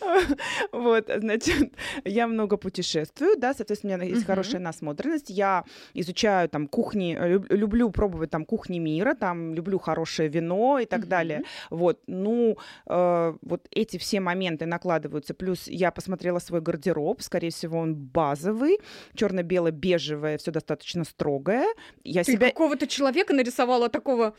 Вот, 0.72 1.10
значит, 1.14 1.72
я 2.04 2.26
много 2.26 2.56
путешествую, 2.56 3.36
да, 3.36 3.54
соответственно, 3.54 3.94
у 3.94 3.98
меня 3.98 4.08
есть 4.08 4.26
хорошая 4.26 4.60
насмотренность. 4.60 5.30
Я 5.30 5.64
изучаю 5.94 6.48
там 6.48 6.66
кухни, 6.66 7.16
люблю 7.50 7.90
пробовать 7.90 8.30
там 8.30 8.44
кухни 8.44 8.78
мира, 8.78 9.14
там 9.14 9.54
люблю 9.54 9.78
хорошее 9.78 10.28
вино 10.28 10.78
и 10.78 10.86
так 10.86 11.06
далее. 11.08 11.42
Вот, 11.70 12.00
ну, 12.06 12.56
э, 12.86 13.34
вот 13.42 13.68
эти 13.70 13.98
все 13.98 14.20
моменты 14.20 14.66
накладываются. 14.66 15.34
Плюс 15.34 15.68
я 15.68 15.90
посмотрела 15.90 16.38
свой 16.38 16.60
гардероб, 16.60 17.22
скорее 17.22 17.50
всего, 17.50 17.78
он 17.78 17.94
базовый, 17.94 18.78
черно-бело-бежевое, 19.14 20.38
все 20.38 20.50
достаточно 20.50 21.04
строгое. 21.04 21.66
Я 22.04 22.24
Ты 22.24 22.32
себя... 22.32 22.48
какого-то 22.48 22.86
человека 22.86 23.34
нарисовала 23.34 23.88
такого... 23.88 24.34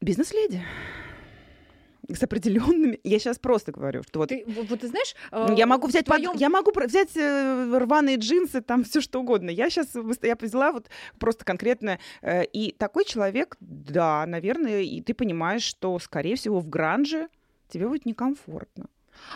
Бизнес-леди 0.00 0.62
с 2.12 2.22
определенными. 2.22 3.00
Я 3.04 3.18
сейчас 3.18 3.38
просто 3.38 3.72
говорю, 3.72 4.02
что 4.02 4.20
вот. 4.20 4.28
Ты, 4.28 4.44
вот 4.46 4.80
ты 4.80 4.88
знаешь, 4.88 5.14
я 5.32 5.64
э, 5.64 5.66
могу 5.66 5.86
взять, 5.86 6.06
твоем... 6.06 6.32
под... 6.32 6.40
я 6.40 6.48
могу 6.48 6.72
взять 6.74 7.16
э, 7.16 7.78
рваные 7.78 8.16
джинсы, 8.16 8.60
там 8.60 8.84
все 8.84 9.00
что 9.00 9.20
угодно. 9.20 9.50
Я 9.50 9.70
сейчас 9.70 9.94
я 10.22 10.36
взяла 10.40 10.72
вот 10.72 10.88
просто 11.18 11.44
конкретно. 11.44 11.98
Э, 12.22 12.44
и 12.44 12.72
такой 12.72 13.04
человек, 13.04 13.56
да, 13.60 14.24
наверное, 14.26 14.82
и 14.82 15.00
ты 15.00 15.14
понимаешь, 15.14 15.62
что, 15.62 15.98
скорее 15.98 16.36
всего, 16.36 16.60
в 16.60 16.68
гранже 16.68 17.28
тебе 17.68 17.88
будет 17.88 18.06
некомфортно. 18.06 18.86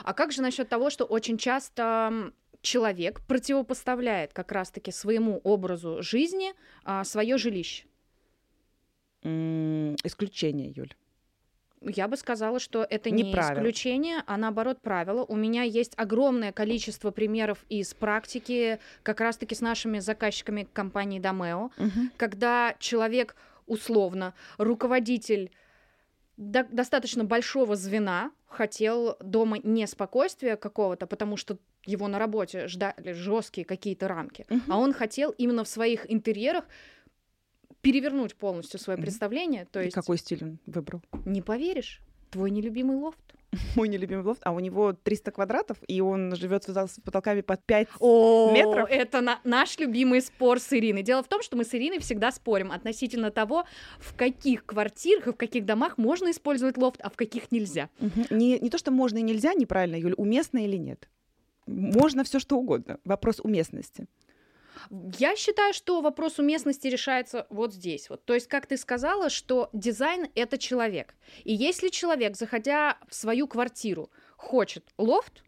А 0.05 0.12
как 0.12 0.33
же 0.33 0.43
насчет 0.43 0.69
того, 0.69 0.91
что 0.91 1.05
очень 1.05 1.39
часто 1.39 2.33
человек 2.62 3.21
противопоставляет 3.27 4.33
как 4.33 4.53
раз-таки 4.53 4.93
своему 4.93 5.41
образу 5.43 6.03
жизни 6.03 6.53
а, 6.85 7.05
свое 7.05 7.39
жилище? 7.39 7.85
Исключение, 9.23 10.73
Юль. 10.75 10.95
Я 11.83 12.09
бы 12.09 12.17
сказала, 12.17 12.61
что 12.61 12.87
это 12.89 13.11
не, 13.11 13.23
не 13.23 13.33
исключение, 13.33 14.23
а 14.27 14.37
наоборот 14.37 14.83
правило. 14.83 15.25
У 15.25 15.35
меня 15.35 15.63
есть 15.63 15.93
огромное 15.97 16.53
количество 16.53 17.11
примеров 17.11 17.65
из 17.71 17.95
практики, 17.95 18.79
как 19.03 19.21
раз-таки 19.21 19.55
с 19.55 19.61
нашими 19.61 19.99
заказчиками 19.99 20.69
компании 20.73 21.19
Домео, 21.19 21.71
угу. 21.79 22.01
когда 22.19 22.75
человек 22.79 23.35
условно 23.67 24.35
руководитель 24.59 25.53
до- 26.37 26.67
достаточно 26.71 27.25
большого 27.25 27.77
звена 27.77 28.33
хотел 28.47 29.17
дома 29.21 29.59
не 29.63 29.87
спокойствия 29.87 30.57
какого-то, 30.57 31.07
потому 31.07 31.37
что 31.37 31.59
его 31.87 32.09
на 32.09 32.19
работе 32.19 32.67
ждали 32.67 33.13
жесткие 33.13 33.65
какие-то 33.65 34.07
рамки, 34.07 34.45
угу. 34.51 34.61
а 34.69 34.77
он 34.77 34.93
хотел 34.93 35.31
именно 35.31 35.65
в 35.65 35.69
своих 35.69 36.11
интерьерах 36.11 36.65
перевернуть 37.81 38.37
полностью 38.37 38.79
свое 38.81 38.99
mm-hmm. 38.99 39.03
представление. 39.03 39.65
То 39.71 39.81
есть... 39.81 39.93
И 39.93 39.95
какой 39.95 40.19
стиль 40.19 40.43
он 40.43 40.59
выбрал? 40.67 41.03
Не 41.25 41.43
поверишь, 41.43 42.03
твой 42.31 42.51
нелюбимый 42.51 42.97
лофт. 42.97 43.19
Мой 43.77 43.89
нелюбимый 43.89 44.25
лофт, 44.25 44.41
а 44.45 44.53
у 44.53 44.61
него 44.61 44.93
300 44.93 45.33
квадратов, 45.33 45.79
и 45.89 46.01
он 46.01 46.37
живет 46.37 46.65
с 46.65 47.01
потолками 47.05 47.41
под 47.41 47.65
5 47.65 47.89
О, 47.99 48.53
метров. 48.53 48.89
Это 48.89 49.21
на, 49.21 49.41
наш 49.43 49.77
любимый 49.79 50.23
спор 50.23 50.61
с 50.61 50.73
Ириной. 50.73 51.03
Дело 51.03 51.23
в 51.23 51.29
том, 51.29 51.43
что 51.43 51.57
мы 51.57 51.65
с 51.65 51.75
Ириной 51.75 51.99
всегда 51.99 52.31
спорим 52.31 52.71
относительно 52.71 53.31
того, 53.31 53.65
в 53.99 54.15
каких 54.15 54.65
квартирах 54.65 55.27
и 55.27 55.33
в 55.33 55.37
каких 55.37 55.65
домах 55.65 55.99
можно 55.99 56.31
использовать 56.31 56.77
лофт, 56.77 57.01
а 57.03 57.11
в 57.11 57.17
каких 57.17 57.51
нельзя. 57.51 57.91
Угу. 58.01 58.27
Не, 58.31 58.59
не 58.61 58.71
то, 58.71 58.79
что 58.79 58.93
можно 58.93 59.19
и 59.19 59.23
нельзя, 59.23 59.55
неправильно, 59.55 59.97
Юль, 59.97 60.15
уместно 60.17 60.59
или 60.65 60.77
нет. 60.77 61.09
Можно 61.67 62.25
все 62.25 62.39
что 62.39 62.57
угодно. 62.57 62.99
Вопрос 63.05 63.41
уместности. 63.41 64.07
Я 64.91 65.37
считаю, 65.37 65.73
что 65.75 66.01
вопрос 66.01 66.39
уместности 66.39 66.87
решается 66.89 67.47
вот 67.51 67.75
здесь. 67.75 68.09
Вот. 68.09 68.25
То 68.25 68.35
есть, 68.35 68.49
как 68.49 68.67
ты 68.67 68.77
сказала, 68.77 69.31
что 69.31 69.69
дизайн— 69.73 70.29
это 70.35 70.59
человек. 70.59 71.15
И 71.45 71.53
если 71.53 71.89
человек, 71.89 72.37
заходя 72.37 72.99
в 73.09 73.15
свою 73.15 73.47
квартиру, 73.47 74.11
хочет 74.37 74.85
лофт, 74.99 75.43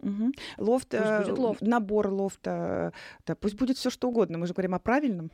Угу. 0.00 0.32
Лофт, 0.58 0.88
пусть 0.88 1.04
э, 1.04 1.18
будет 1.24 1.38
лофт, 1.38 1.60
набор 1.60 2.08
лофта, 2.08 2.92
да, 3.24 3.36
пусть 3.36 3.54
будет 3.54 3.78
все 3.78 3.88
что 3.88 4.08
угодно. 4.08 4.36
Мы 4.36 4.48
же 4.48 4.52
говорим 4.52 4.74
о 4.74 4.80
правильном. 4.80 5.30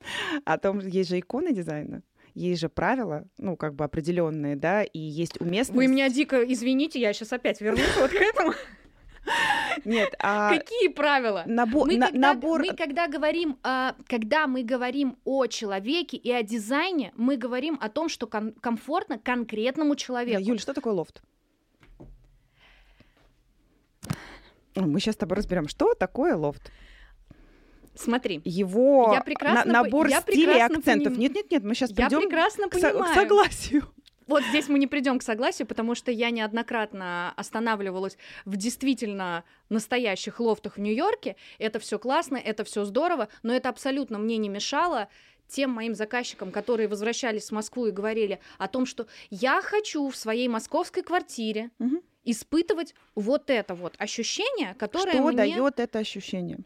О 0.44 0.58
том, 0.58 0.80
есть 0.80 1.08
же 1.08 1.20
иконы 1.20 1.52
дизайна 1.52 2.02
есть 2.34 2.60
же 2.60 2.68
правила, 2.68 3.24
ну, 3.38 3.56
как 3.56 3.74
бы 3.74 3.84
определенные, 3.84 4.56
да, 4.56 4.82
и 4.82 4.98
есть 4.98 5.40
уместность. 5.40 5.76
Вы 5.76 5.86
меня 5.86 6.08
дико 6.08 6.42
извините, 6.42 7.00
я 7.00 7.12
сейчас 7.12 7.32
опять 7.32 7.60
вернусь 7.60 7.94
вот 7.98 8.10
к 8.10 8.14
этому. 8.14 8.52
Нет, 9.84 10.14
а... 10.18 10.50
Какие 10.50 10.88
правила? 10.88 11.44
Набор, 11.46 11.86
мы, 11.86 11.96
на, 11.96 12.06
когда, 12.06 12.34
набор... 12.34 12.60
мы 12.60 12.76
когда 12.76 13.08
говорим, 13.08 13.58
а, 13.62 13.94
когда 14.08 14.46
мы 14.46 14.62
говорим 14.62 15.16
о 15.24 15.46
человеке 15.46 16.16
и 16.16 16.30
о 16.30 16.42
дизайне, 16.42 17.12
мы 17.16 17.36
говорим 17.36 17.78
о 17.80 17.88
том, 17.88 18.08
что 18.08 18.26
ком- 18.26 18.52
комфортно 18.60 19.18
конкретному 19.18 19.96
человеку. 19.96 20.42
Юль, 20.42 20.60
что 20.60 20.74
такое 20.74 20.92
лофт? 20.92 21.22
Мы 24.74 25.00
сейчас 25.00 25.14
с 25.14 25.18
тобой 25.18 25.36
разберем, 25.36 25.68
что 25.68 25.94
такое 25.94 26.34
лофт. 26.34 26.72
Смотри, 27.94 28.40
его 28.44 29.12
я 29.12 29.20
прекрасно, 29.20 29.70
на, 29.70 29.82
набор 29.82 30.06
я 30.06 30.22
стилей 30.22 30.56
и 30.56 30.60
акцентов. 30.60 31.12
Поним... 31.12 31.20
Нет, 31.20 31.34
нет, 31.34 31.50
нет, 31.50 31.62
мы 31.62 31.74
сейчас 31.74 31.92
придем 31.92 32.20
я 32.20 32.26
прекрасно 32.26 32.68
к, 32.68 32.72
к 32.72 33.14
согласию. 33.14 33.84
Вот 34.26 34.42
здесь 34.44 34.68
мы 34.68 34.78
не 34.78 34.86
придем 34.86 35.18
к 35.18 35.22
согласию, 35.22 35.66
потому 35.66 35.94
что 35.94 36.10
я 36.10 36.30
неоднократно 36.30 37.32
останавливалась 37.36 38.16
в 38.44 38.56
действительно 38.56 39.44
настоящих 39.68 40.40
лофтах 40.40 40.76
в 40.76 40.80
Нью-Йорке. 40.80 41.36
Это 41.58 41.78
все 41.78 41.98
классно, 41.98 42.36
это 42.36 42.64
все 42.64 42.84
здорово, 42.84 43.28
но 43.42 43.52
это 43.52 43.68
абсолютно 43.68 44.18
мне 44.18 44.36
не 44.36 44.48
мешало 44.48 45.08
тем 45.48 45.70
моим 45.70 45.94
заказчикам, 45.94 46.50
которые 46.50 46.88
возвращались 46.88 47.48
в 47.48 47.52
Москву 47.52 47.86
и 47.86 47.90
говорили 47.90 48.40
о 48.58 48.68
том, 48.68 48.86
что 48.86 49.06
я 49.30 49.60
хочу 49.60 50.08
в 50.08 50.16
своей 50.16 50.48
московской 50.48 51.02
квартире 51.02 51.70
угу. 51.78 52.02
испытывать 52.24 52.94
вот 53.14 53.50
это 53.50 53.74
вот 53.74 53.94
ощущение, 53.98 54.74
которое 54.74 55.12
что 55.12 55.22
мне... 55.22 55.36
дает 55.36 55.78
это 55.78 55.98
ощущение? 55.98 56.58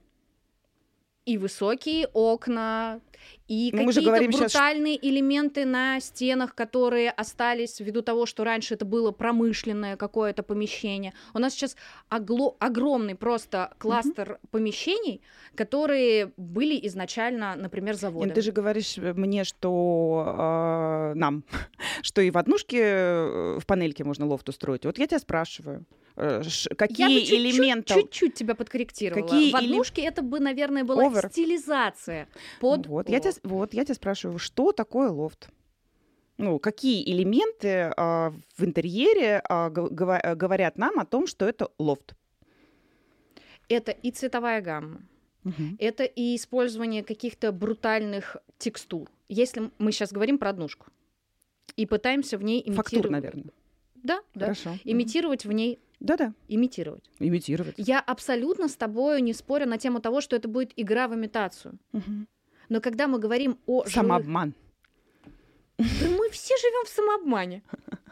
И 1.24 1.38
высокие 1.38 2.06
окна, 2.12 3.00
и 3.48 3.70
ну, 3.72 3.86
какие-то 3.86 4.10
брутальные 4.10 4.94
сейчас... 4.94 5.10
элементы 5.10 5.64
на 5.64 6.00
стенах, 6.00 6.54
которые 6.54 7.10
остались 7.10 7.78
ввиду 7.78 8.02
того, 8.02 8.26
что 8.26 8.44
раньше 8.44 8.74
это 8.74 8.84
было 8.84 9.12
промышленное 9.12 9.96
какое-то 9.96 10.42
помещение. 10.42 11.12
У 11.32 11.38
нас 11.38 11.54
сейчас 11.54 11.76
огло... 12.08 12.56
огромный 12.58 13.14
просто 13.14 13.72
кластер 13.78 14.32
mm-hmm. 14.32 14.48
помещений, 14.50 15.20
которые 15.54 16.32
были 16.36 16.78
изначально, 16.86 17.54
например, 17.56 17.94
заводом. 17.94 18.30
Ты 18.30 18.42
же 18.42 18.52
говоришь 18.52 18.96
мне, 18.96 19.44
что 19.44 20.34
э, 20.36 21.14
нам, 21.14 21.44
что 22.02 22.22
и 22.22 22.30
в 22.30 22.38
однушке 22.38 22.80
э, 22.82 23.58
в 23.60 23.66
панельке 23.66 24.04
можно 24.04 24.26
лофт 24.26 24.48
устроить. 24.48 24.84
Вот 24.84 24.98
я 24.98 25.06
тебя 25.06 25.20
спрашиваю 25.20 25.86
э, 26.16 26.42
какие 26.76 27.20
я 27.20 27.36
элементы... 27.38 27.94
чуть-чуть 27.94 28.34
тебя 28.34 28.54
подкорректировала. 28.54 29.26
Какие 29.26 29.52
в 29.52 29.56
однушке 29.56 30.02
или... 30.02 30.10
это 30.10 30.22
бы, 30.22 30.40
наверное, 30.40 30.84
была 30.84 31.04
Over. 31.04 31.30
стилизация 31.30 32.28
под 32.60 32.86
вот, 32.86 33.08
я 33.08 33.20
тебя, 33.20 33.32
вот, 33.42 33.74
я 33.74 33.84
тебя 33.84 33.94
спрашиваю, 33.94 34.38
что 34.38 34.72
такое 34.72 35.10
лофт? 35.10 35.48
Ну, 36.38 36.58
какие 36.58 37.02
элементы 37.10 37.92
а, 37.96 38.32
в 38.56 38.64
интерьере 38.64 39.40
а, 39.48 39.70
говорят 39.70 40.76
нам 40.76 40.98
о 40.98 41.06
том, 41.06 41.26
что 41.26 41.48
это 41.48 41.70
лофт? 41.78 42.14
Это 43.68 43.90
и 43.90 44.10
цветовая 44.10 44.60
гамма, 44.60 45.00
угу. 45.44 45.76
это 45.78 46.04
и 46.04 46.36
использование 46.36 47.02
каких-то 47.02 47.52
брутальных 47.52 48.36
текстур. 48.58 49.10
Если 49.28 49.70
мы 49.78 49.92
сейчас 49.92 50.12
говорим 50.12 50.38
про 50.38 50.50
однушку 50.50 50.86
и 51.74 51.86
пытаемся 51.86 52.38
в 52.38 52.44
ней 52.44 52.60
имитировать... 52.60 52.90
Фактур, 52.90 53.10
наверное. 53.10 53.44
Да, 53.96 54.20
да. 54.34 54.46
Хорошо. 54.46 54.76
Имитировать 54.84 55.44
в 55.44 55.52
ней 55.52 55.80
да-да. 56.00 56.34
Имитировать. 56.48 57.10
Имитировать. 57.18 57.74
Я 57.78 58.00
абсолютно 58.00 58.68
с 58.68 58.76
тобой 58.76 59.22
не 59.22 59.32
спорю 59.32 59.66
на 59.66 59.78
тему 59.78 60.00
того, 60.00 60.20
что 60.20 60.36
это 60.36 60.48
будет 60.48 60.72
игра 60.76 61.08
в 61.08 61.14
имитацию. 61.14 61.78
Угу. 61.92 62.26
Но 62.68 62.80
когда 62.80 63.06
мы 63.06 63.18
говорим 63.18 63.58
о... 63.66 63.84
Самообман. 63.84 64.54
Жилых... 64.54 64.66
Да 65.78 66.08
мы 66.08 66.30
все 66.30 66.54
живем 66.56 66.84
в 66.86 66.88
самообмане. 66.88 67.62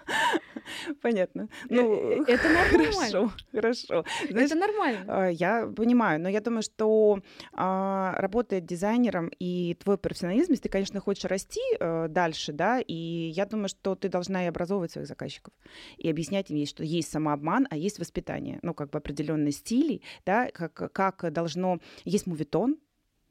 Понятно. 1.03 1.49
Ну, 1.69 1.95
э, 1.95 2.25
э, 2.27 2.35
это 2.35 2.49
нормально. 2.49 2.95
Хорошо, 2.95 3.33
хорошо. 3.53 4.05
Знаешь, 4.29 4.51
это 4.51 4.59
нормально. 4.59 5.05
А, 5.09 5.29
я 5.29 5.67
понимаю, 5.67 6.21
но 6.21 6.29
я 6.29 6.41
думаю, 6.41 6.63
что 6.63 7.21
а, 7.53 8.15
работая 8.19 8.61
дизайнером 8.61 9.31
и 9.39 9.75
твой 9.83 9.99
профессионализм, 9.99 10.53
если 10.53 10.65
ты, 10.65 10.69
конечно, 10.69 11.01
хочешь 11.01 11.25
расти 11.25 11.61
а, 11.81 12.09
дальше, 12.09 12.53
да, 12.53 12.81
и 12.81 12.95
я 12.95 13.47
думаю, 13.47 13.69
что 13.69 13.95
ты 13.95 14.09
должна 14.09 14.45
и 14.45 14.49
образовывать 14.49 14.93
своих 14.93 15.09
заказчиков, 15.09 15.55
и 15.97 16.11
объяснять 16.11 16.51
им, 16.51 16.67
что 16.67 16.85
есть 16.85 17.11
самообман, 17.11 17.67
а 17.71 17.77
есть 17.77 17.99
воспитание, 17.99 18.59
ну, 18.63 18.75
как 18.75 18.91
бы 18.91 18.99
определенные 18.99 19.53
стили, 19.53 20.03
да, 20.27 20.51
как, 20.51 20.93
как 20.93 21.33
должно... 21.33 21.79
Есть 22.05 22.27
мувитон, 22.27 22.77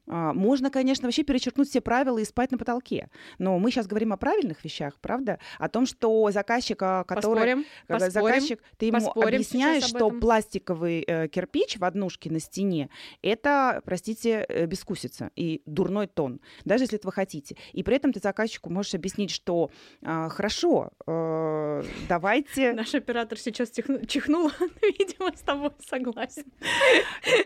можно, 0.05 0.69
конечно, 0.69 1.07
вообще 1.07 1.23
перечеркнуть 1.23 1.69
все 1.69 1.81
правила 1.81 2.17
и 2.17 2.25
спать 2.25 2.51
на 2.51 2.57
потолке. 2.57 3.09
Но 3.37 3.57
мы 3.59 3.71
сейчас 3.71 3.87
говорим 3.87 4.13
о 4.13 4.17
правильных 4.17 4.63
вещах, 4.63 4.99
правда? 5.01 5.39
О 5.59 5.69
том, 5.69 5.85
что 5.85 6.29
заказчик, 6.31 6.81
а, 6.81 7.03
который... 7.03 7.33
Поспорим, 7.33 7.65
поспорим, 7.87 8.11
заказчик, 8.11 8.63
ты 8.77 8.85
ему 8.87 8.99
поспорим 8.99 9.35
объясняешь, 9.35 9.83
что 9.83 10.09
пластиковый 10.09 11.03
э, 11.05 11.27
кирпич 11.27 11.77
в 11.77 11.83
однушке 11.83 12.29
на 12.31 12.39
стене 12.39 12.89
это, 13.21 13.81
простите, 13.85 14.45
э, 14.47 14.65
бескусица 14.65 15.31
и 15.35 15.61
дурной 15.65 16.07
тон, 16.07 16.39
даже 16.65 16.83
если 16.83 16.97
этого 16.97 17.11
хотите. 17.11 17.55
И 17.71 17.83
при 17.83 17.95
этом 17.95 18.13
ты 18.13 18.19
заказчику 18.19 18.69
можешь 18.69 18.93
объяснить, 18.93 19.31
что 19.31 19.71
а, 20.01 20.29
хорошо, 20.29 20.91
э, 21.07 21.83
давайте... 22.07 22.73
Наш 22.83 22.93
оператор 22.95 23.37
сейчас 23.37 23.71
чих- 23.71 24.07
чихнул, 24.07 24.51
видимо, 24.81 25.35
с 25.35 25.41
тобой 25.41 25.71
согласен. 25.87 26.45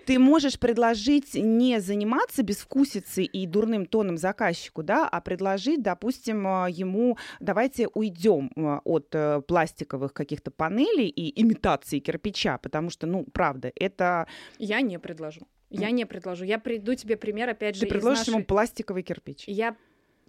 Ты 0.06 0.20
можешь 0.20 0.60
предложить 0.60 1.36
не 1.36 1.80
заниматься 1.80 2.44
безвкусицей 2.48 3.26
и 3.26 3.46
дурным 3.46 3.86
тоном 3.86 4.18
заказчику, 4.18 4.82
да, 4.82 5.08
а 5.08 5.20
предложить, 5.22 5.82
допустим, 5.82 6.48
а, 6.48 6.68
ему, 6.70 7.18
давайте 7.40 7.88
уйдем 7.94 8.52
а, 8.56 8.80
от 8.86 9.10
э, 9.14 9.42
пластиковых 9.42 10.14
каких-то 10.14 10.50
панелей 10.50 11.10
и 11.10 11.42
имитации 11.42 12.00
кирпича, 12.00 12.58
потому 12.58 12.90
что, 12.90 13.06
ну, 13.06 13.26
правда, 13.34 13.72
это... 13.76 14.28
Я 14.58 14.82
не 14.82 14.98
предложу. 14.98 15.42
Я 15.70 15.92
не 15.92 16.06
предложу. 16.06 16.46
Я 16.46 16.60
приду 16.60 16.96
тебе 16.96 17.18
пример, 17.18 17.50
опять 17.50 17.76
же, 17.76 17.82
Ты 17.82 17.88
предложишь 17.88 18.28
нашей- 18.28 18.36
ему 18.36 18.46
пластиковый 18.46 19.04
кирпич. 19.04 19.44
Я 19.48 19.76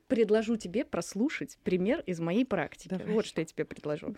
предложу 0.09 0.57
тебе 0.57 0.85
прослушать 0.85 1.59
пример 1.63 2.01
из 2.07 2.19
моей 2.19 2.45
практики. 2.45 2.89
Давай. 2.89 3.07
Вот 3.15 3.27
что 3.27 3.41
я 3.41 3.45
тебе 3.45 3.65
предложу. 3.65 4.15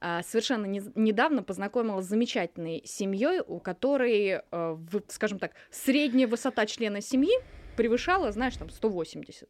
А, 0.00 0.22
совершенно 0.22 0.66
не- 0.66 0.82
недавно 0.94 1.42
познакомилась 1.42 2.04
с 2.04 2.08
замечательной 2.08 2.82
семьей, 2.84 3.40
у 3.46 3.60
которой, 3.60 4.26
э, 4.28 4.42
в- 4.50 5.02
скажем 5.08 5.38
так, 5.38 5.52
средняя 5.70 6.26
высота 6.26 6.66
члена 6.66 7.00
семьи 7.00 7.32
превышала, 7.76 8.32
знаешь, 8.32 8.56
там 8.56 8.68
180. 8.70 9.48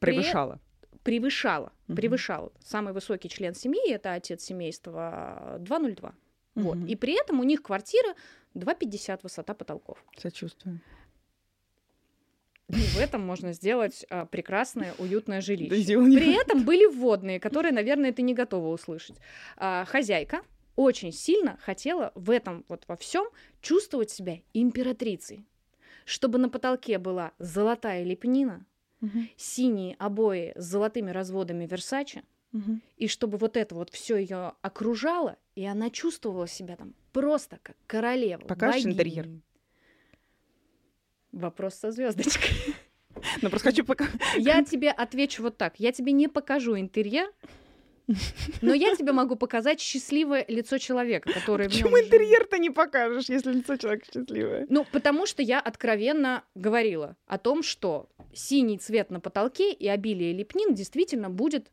При 0.00 0.12
э- 0.12 0.16
Превышала. 0.20 0.60
Превышала, 1.02 1.72
Мгм. 1.86 1.96
превышала. 1.96 2.52
Самый 2.60 2.92
высокий 2.92 3.28
член 3.30 3.54
семьи 3.54 3.90
это 3.90 4.12
отец 4.12 4.42
семейства 4.42 5.56
2,02. 5.60 6.14
Вот. 6.54 6.76
Мгм. 6.76 6.86
И 6.86 6.96
при 6.96 7.18
этом 7.18 7.40
у 7.40 7.44
них 7.44 7.62
квартира 7.62 8.14
2,50 8.54 9.22
высота 9.22 9.54
потолков. 9.54 10.04
Сочувствую. 10.16 10.80
И 12.70 12.74
в 12.74 12.98
этом 12.98 13.24
можно 13.24 13.52
сделать 13.52 14.04
а, 14.10 14.26
прекрасное, 14.26 14.94
уютное 14.98 15.40
жилище. 15.40 15.94
При 15.96 16.38
этом 16.40 16.64
были 16.64 16.84
вводные, 16.86 17.40
которые, 17.40 17.72
наверное, 17.72 18.12
ты 18.12 18.22
не 18.22 18.34
готова 18.34 18.68
услышать. 18.68 19.16
А, 19.56 19.84
хозяйка 19.86 20.42
очень 20.76 21.12
сильно 21.12 21.58
хотела 21.62 22.12
в 22.14 22.30
этом 22.30 22.64
вот 22.68 22.84
во 22.86 22.96
всем 22.96 23.26
чувствовать 23.62 24.10
себя 24.10 24.38
императрицей. 24.52 25.44
Чтобы 26.04 26.38
на 26.38 26.48
потолке 26.48 26.98
была 26.98 27.32
золотая 27.38 28.04
лепнина, 28.04 28.64
Мгм. 29.00 29.28
синие 29.36 29.94
обои 29.98 30.52
с 30.56 30.64
золотыми 30.64 31.10
разводами 31.10 31.66
Версаче, 31.66 32.22
Мгм. 32.52 32.82
и 32.96 33.08
чтобы 33.08 33.38
вот 33.38 33.56
это 33.56 33.74
вот 33.74 33.90
все 33.90 34.16
ее 34.16 34.52
окружало, 34.62 35.36
и 35.54 35.64
она 35.64 35.88
чувствовала 35.90 36.48
себя 36.48 36.76
там 36.76 36.94
просто 37.12 37.58
как 37.62 37.76
королева. 37.86 38.42
Покажешь 38.42 38.84
богиня. 38.84 38.92
интерьер? 38.94 39.28
Вопрос 41.38 41.74
со 41.74 41.90
звездочкой. 41.90 42.50
Ну, 43.42 43.50
просто 43.50 43.70
хочу 43.70 43.84
пока... 43.84 44.06
Я 44.36 44.62
тебе 44.62 44.92
отвечу 44.92 45.42
вот 45.42 45.56
так. 45.56 45.80
Я 45.80 45.90
тебе 45.90 46.12
не 46.12 46.28
покажу 46.28 46.78
интерьер, 46.78 47.32
но 48.62 48.72
я 48.74 48.94
тебе 48.94 49.12
могу 49.12 49.34
показать 49.34 49.80
счастливое 49.80 50.44
лицо 50.46 50.78
человека, 50.78 51.32
который 51.32 51.64
нём 51.64 51.70
Почему 51.72 51.98
интерьер-то 51.98 52.58
не 52.58 52.70
покажешь, 52.70 53.28
если 53.28 53.52
лицо 53.52 53.76
человека 53.76 54.06
счастливое? 54.12 54.66
Ну, 54.68 54.86
потому 54.92 55.26
что 55.26 55.42
я 55.42 55.58
откровенно 55.58 56.44
говорила 56.54 57.16
о 57.26 57.38
том, 57.38 57.64
что 57.64 58.08
синий 58.32 58.78
цвет 58.78 59.10
на 59.10 59.18
потолке 59.18 59.72
и 59.72 59.88
обилие 59.88 60.32
лепнин 60.32 60.74
действительно 60.74 61.28
будет 61.28 61.72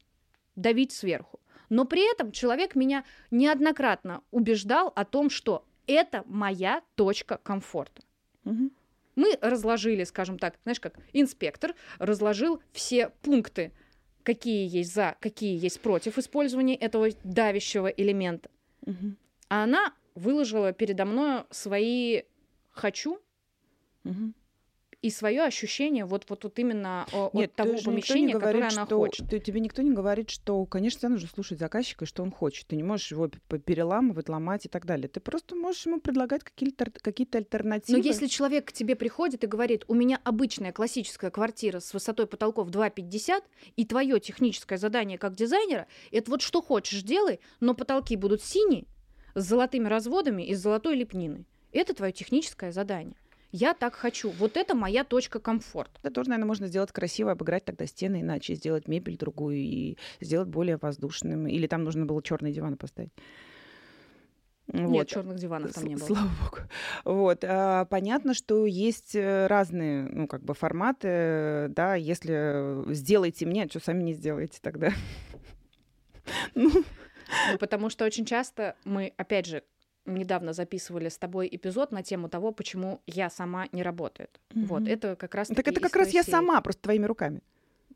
давить 0.56 0.94
сверху. 0.94 1.40
Но 1.70 1.86
при 1.86 2.12
этом 2.12 2.32
человек 2.32 2.76
меня 2.76 3.04
неоднократно 3.30 4.22
убеждал 4.32 4.92
о 4.96 5.06
том, 5.06 5.30
что 5.30 5.64
это 5.86 6.24
моя 6.26 6.82
точка 6.96 7.38
комфорта. 7.38 8.02
Мгм. 8.44 8.72
Мы 9.16 9.38
разложили, 9.42 10.04
скажем 10.04 10.40
так, 10.40 10.56
знаешь, 10.64 10.80
как 10.80 10.96
инспектор 11.14 11.74
разложил 12.00 12.62
все 12.72 13.10
пункты, 13.22 13.72
какие 14.24 14.68
есть 14.68 14.94
за, 14.94 15.16
какие 15.20 15.58
есть 15.58 15.82
против 15.82 16.18
использования 16.18 16.76
этого 16.76 17.10
давящего 17.24 17.88
элемента. 17.88 18.50
Мгм. 18.86 19.18
А 19.50 19.64
она 19.64 19.94
выложила 20.16 20.74
передо 20.74 21.06
мной 21.06 21.44
свои 21.52 22.24
хочу 22.72 23.20
Мгм. 24.06 24.36
И 25.06 25.12
свое 25.12 25.44
ощущение 25.44 26.04
вот, 26.04 26.26
вот, 26.30 26.46
вот 26.46 26.58
именно 26.58 27.06
Нет, 27.34 27.52
от 27.52 27.56
того 27.56 27.74
никто 27.74 27.92
не 27.92 27.96
помещения, 27.98 28.34
которое 28.34 28.54
говорит, 28.54 28.76
она 28.76 28.86
что, 28.88 28.98
хочет. 28.98 29.30
ты- 29.30 29.40
тебе 29.40 29.60
никто 29.60 29.84
не 29.84 29.92
говорит, 29.92 30.32
что, 30.32 30.66
конечно, 30.66 31.00
тебе 31.02 31.10
нужно 31.10 31.30
слушать 31.30 31.60
заказчика, 31.60 32.06
и 32.06 32.08
что 32.08 32.24
он 32.24 32.32
хочет. 32.32 32.66
Ты 32.66 32.76
не 32.76 32.82
можешь 32.82 33.12
его 33.12 33.28
переламывать, 33.28 34.30
ломать 34.30 34.66
и 34.66 34.68
так 34.68 34.88
далее. 34.88 35.08
Ты 35.08 35.20
просто 35.20 35.56
можешь 35.56 35.86
ему 35.86 36.00
предлагать 36.00 36.44
какие-то, 36.44 36.90
какие-то 36.90 37.38
альтернативы. 37.38 38.00
Но 38.00 38.04
если 38.04 38.26
человек 38.26 38.70
к 38.70 38.72
тебе 38.72 38.96
приходит 38.96 39.44
и 39.44 39.48
говорит, 39.48 39.86
у 39.88 39.94
меня 39.94 40.20
обычная 40.24 40.72
классическая 40.72 41.30
квартира 41.30 41.82
с 41.82 41.94
высотой 41.94 42.26
потолков 42.26 42.70
2,50, 42.70 43.44
и 43.76 43.86
твое 43.86 44.20
техническое 44.20 44.80
задание 44.80 45.20
как 45.20 45.36
дизайнера, 45.36 45.86
это 46.12 46.32
вот 46.32 46.42
что 46.42 46.64
хочешь 46.64 47.04
делай, 47.04 47.40
но 47.60 47.76
потолки 47.76 48.16
будут 48.16 48.42
синие, 48.42 48.86
с 49.36 49.46
золотыми 49.46 49.88
разводами 49.88 50.42
и 50.42 50.56
с 50.56 50.60
золотой 50.60 50.96
лепниной. 50.96 51.46
Это 51.72 51.94
твое 51.94 52.12
техническое 52.12 52.72
задание. 52.72 53.18
Я 53.52 53.74
так 53.74 53.96
хочу. 53.96 54.30
Вот 54.32 54.58
это 54.58 54.76
моя 54.76 55.04
точка 55.04 55.40
комфорта. 55.40 56.00
Это 56.04 56.14
тоже, 56.14 56.30
наверное, 56.30 56.48
можно 56.48 56.68
сделать 56.68 56.92
красиво, 56.92 57.32
обыграть 57.32 57.66
тогда 57.66 57.86
стены 57.86 58.22
иначе, 58.22 58.56
сделать 58.56 58.88
мебель 58.88 59.18
другую 59.18 59.58
и 59.58 59.98
сделать 60.20 60.50
более 60.50 60.78
воздушным. 60.78 61.48
Или 61.48 61.68
там 61.68 61.84
нужно 61.84 62.06
было 62.06 62.22
черные 62.22 62.54
диваны 62.54 62.76
поставить. 62.76 63.14
Нет, 64.68 64.90
Вот. 64.90 65.08
черных 65.08 65.38
диванов 65.38 65.74
там 65.74 65.86
не 65.86 65.96
было. 65.96 66.08
Слава 66.08 66.30
богу. 66.42 66.58
Вот. 67.04 67.44
а, 67.44 67.86
понятно, 67.86 68.34
что 68.34 68.66
есть 68.66 69.16
э, 69.16 69.46
разные, 69.46 70.10
ну, 70.12 70.28
как 70.28 70.44
бы 70.44 70.56
форматы, 70.56 71.08
э, 71.08 71.68
да, 71.70 71.94
если 71.96 72.92
сделайте 72.94 73.46
мне, 73.46 73.66
а 73.66 73.70
что 73.70 73.80
сами 73.80 74.02
не 74.02 74.14
сделаете 74.14 74.60
тогда? 74.62 74.92
Ну, 76.56 76.72
Ну, 77.52 77.58
потому 77.58 77.90
что 77.90 78.06
очень 78.06 78.26
часто 78.26 78.76
мы, 78.84 79.14
опять 79.18 79.46
же, 79.46 79.64
недавно 80.06 80.54
записывали 80.54 81.10
с 81.10 81.18
тобой 81.18 81.50
эпизод 81.52 81.92
на 81.92 82.04
тему 82.04 82.30
того, 82.30 82.52
почему 82.52 83.02
я 83.08 83.30
сама 83.30 83.68
не 83.72 83.84
работает. 83.84 84.40
Вот, 84.54 84.82
Мгм. 84.82 84.92
это 84.92 85.16
как 85.16 85.36
раз 85.36 85.48
так 85.50 85.68
это 85.68 85.80
как 85.80 85.96
раз 85.96 86.10
я 86.10 86.24
сама, 86.24 86.62
просто 86.62 86.84
твоими 86.84 87.06
руками. 87.06 87.42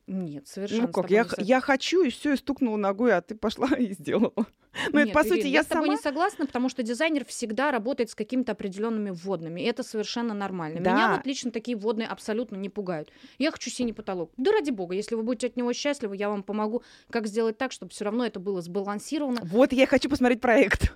Нет, 0.10 0.48
совершенно. 0.48 0.88
Ну 0.88 0.91
как, 0.91 1.12
я, 1.12 1.24
не 1.38 1.45
я 1.45 1.62
хочу, 1.62 2.04
и 2.04 2.10
все, 2.10 2.34
и 2.34 2.36
стукнула 2.36 2.78
ногой, 2.78 3.13
а 3.13 3.22
ты 3.22 3.36
пошла 3.36 3.67
и 3.78 3.93
сделала. 3.93 4.48
Ну, 4.91 5.00
это, 5.00 5.12
по 5.12 5.24
сути, 5.24 5.41
Ирин, 5.41 5.52
я 5.52 5.63
с 5.63 5.67
тобой 5.67 5.86
сама... 5.86 5.95
не 5.95 6.02
согласна, 6.02 6.45
потому 6.45 6.69
что 6.69 6.84
дизайнер 6.84 7.26
всегда 7.26 7.72
работает 7.72 8.10
с 8.10 8.15
какими-то 8.15 8.54
определенными 8.54 9.12
вводными. 9.12 9.62
И 9.62 9.65
это 9.65 9.84
совершенно 9.84 10.34
нормально. 10.34 10.80
Да. 10.82 10.93
Меня 10.93 11.15
вот 11.15 11.26
лично 11.26 11.52
такие 11.52 11.78
вводные 11.78 12.08
абсолютно 12.08 12.56
не 12.56 12.69
пугают. 12.69 13.12
Я 13.38 13.52
хочу 13.52 13.69
синий 13.69 13.93
потолок. 13.93 14.32
Да 14.38 14.52
ради 14.52 14.72
бога, 14.72 14.95
если 14.95 15.15
вы 15.15 15.24
будете 15.24 15.48
от 15.48 15.58
него 15.58 15.74
счастливы, 15.74 16.17
я 16.17 16.30
вам 16.30 16.43
помогу, 16.43 16.84
как 17.10 17.28
сделать 17.28 17.58
так, 17.58 17.72
чтобы 17.72 17.91
все 17.91 18.06
равно 18.06 18.26
это 18.26 18.39
было 18.39 18.62
сбалансировано. 18.62 19.41
Вот 19.43 19.74
я 19.74 19.86
хочу 19.86 20.10
посмотреть 20.10 20.41
проект. 20.41 20.93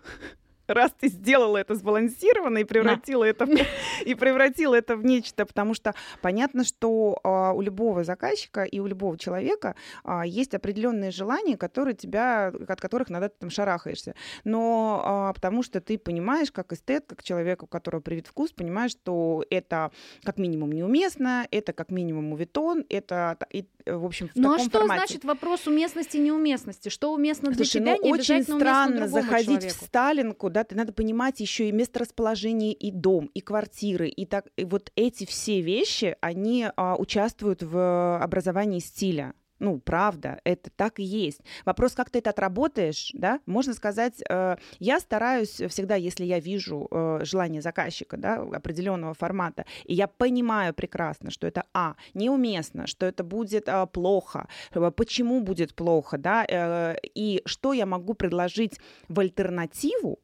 Раз 0.68 0.92
ты 1.00 1.08
сделала 1.10 1.58
это 1.58 1.76
сбалансированно 1.76 2.60
и 2.60 2.64
превратила 2.64 3.24
это 3.24 3.46
в, 3.46 3.50
и 4.06 4.16
превратила 4.16 4.76
это 4.76 4.96
в 4.96 5.04
нечто, 5.06 5.46
потому 5.46 5.74
что 5.74 5.94
понятно, 6.22 6.64
что 6.64 7.20
а, 7.24 7.52
у 7.54 7.62
любого 7.62 8.04
заказчика 8.04 8.64
и 8.64 8.80
у 8.80 8.88
любого 8.88 9.18
человека 9.18 9.76
а, 10.04 10.26
есть 10.26 10.54
определенные 10.54 11.12
желания, 11.12 11.58
которые 11.58 11.96
тебя, 11.96 12.54
от 12.68 12.80
которых 12.80 13.12
иногда 13.12 13.30
ты 13.30 13.36
там 13.40 13.50
шарахаешься. 13.50 14.16
Но 14.44 15.02
а, 15.04 15.34
потому 15.34 15.64
что 15.64 15.82
ты 15.82 15.98
понимаешь, 15.98 16.52
как 16.52 16.72
эстет, 16.74 17.06
как 17.08 17.24
человек, 17.24 17.64
у 17.64 17.68
которого 17.68 18.02
привит 18.02 18.28
вкус, 18.28 18.52
понимаешь, 18.52 18.92
что 18.92 19.44
это 19.50 19.92
как 20.24 20.38
минимум 20.38 20.72
неуместно, 20.72 21.46
это 21.52 21.74
как 21.74 21.92
минимум 21.92 22.26
мувитон, 22.26 22.86
это 22.90 23.38
и, 23.52 23.66
в 23.86 24.06
общем 24.06 24.30
в 24.30 24.36
Ну 24.36 24.54
а 24.54 24.60
что 24.60 24.70
формате. 24.70 25.00
значит 25.00 25.26
вопрос 25.26 25.68
уместности 25.68 26.18
и 26.18 26.20
неуместности? 26.22 26.90
Что 26.90 27.14
уместно 27.14 27.50
для 27.50 27.66
Слушай, 27.66 27.82
тебя, 27.82 27.96
ну 27.98 28.04
не 28.04 28.14
очень 28.14 28.44
странно 28.44 29.08
заходить 29.08 29.48
человеку. 29.62 29.78
в 29.82 29.86
Сталинку, 29.88 30.50
да, 30.54 30.64
ты 30.64 30.76
надо 30.76 30.94
понимать 30.94 31.40
еще 31.40 31.68
и 31.68 31.72
месторасположение, 31.72 32.72
и 32.72 32.92
дом, 32.92 33.30
и 33.34 33.42
квартиры, 33.42 34.08
и 34.08 34.26
так, 34.26 34.48
и 34.56 34.64
вот 34.64 34.92
эти 34.96 35.26
все 35.26 35.62
вещи, 35.62 36.16
они 36.22 36.68
а, 36.76 36.96
участвуют 36.96 37.64
в 37.64 38.18
образовании 38.22 38.80
стиля. 38.80 39.34
Ну, 39.64 39.80
правда, 39.80 40.42
это 40.44 40.70
так 40.76 41.00
и 41.00 41.04
есть. 41.04 41.40
Вопрос, 41.64 41.94
как 41.94 42.10
ты 42.10 42.20
это 42.20 42.32
отработаешь, 42.32 43.12
да? 43.14 43.40
Можно 43.46 43.74
сказать, 43.74 44.22
э, 44.30 44.58
я 44.80 45.00
стараюсь 45.00 45.62
всегда, 45.70 45.96
если 45.96 46.26
я 46.26 46.40
вижу 46.42 46.88
э, 46.92 47.20
желание 47.24 47.62
заказчика, 47.62 48.18
да, 48.18 48.42
определенного 48.42 49.14
формата, 49.14 49.66
и 49.86 49.94
я 49.94 50.08
понимаю 50.08 50.74
прекрасно, 50.74 51.32
что 51.32 51.48
это, 51.48 51.64
а, 51.74 51.96
неуместно, 52.14 52.88
что 52.88 53.06
это 53.06 53.24
будет 53.24 53.70
а, 53.70 53.86
плохо, 53.86 54.50
э, 54.74 54.92
почему 54.92 55.40
будет 55.42 55.76
плохо, 55.76 56.18
да, 56.18 56.46
э, 56.46 56.96
и 57.16 57.42
что 57.46 57.72
я 57.72 57.86
могу 57.86 58.16
предложить 58.16 58.80
в 59.08 59.18
альтернативу, 59.22 60.20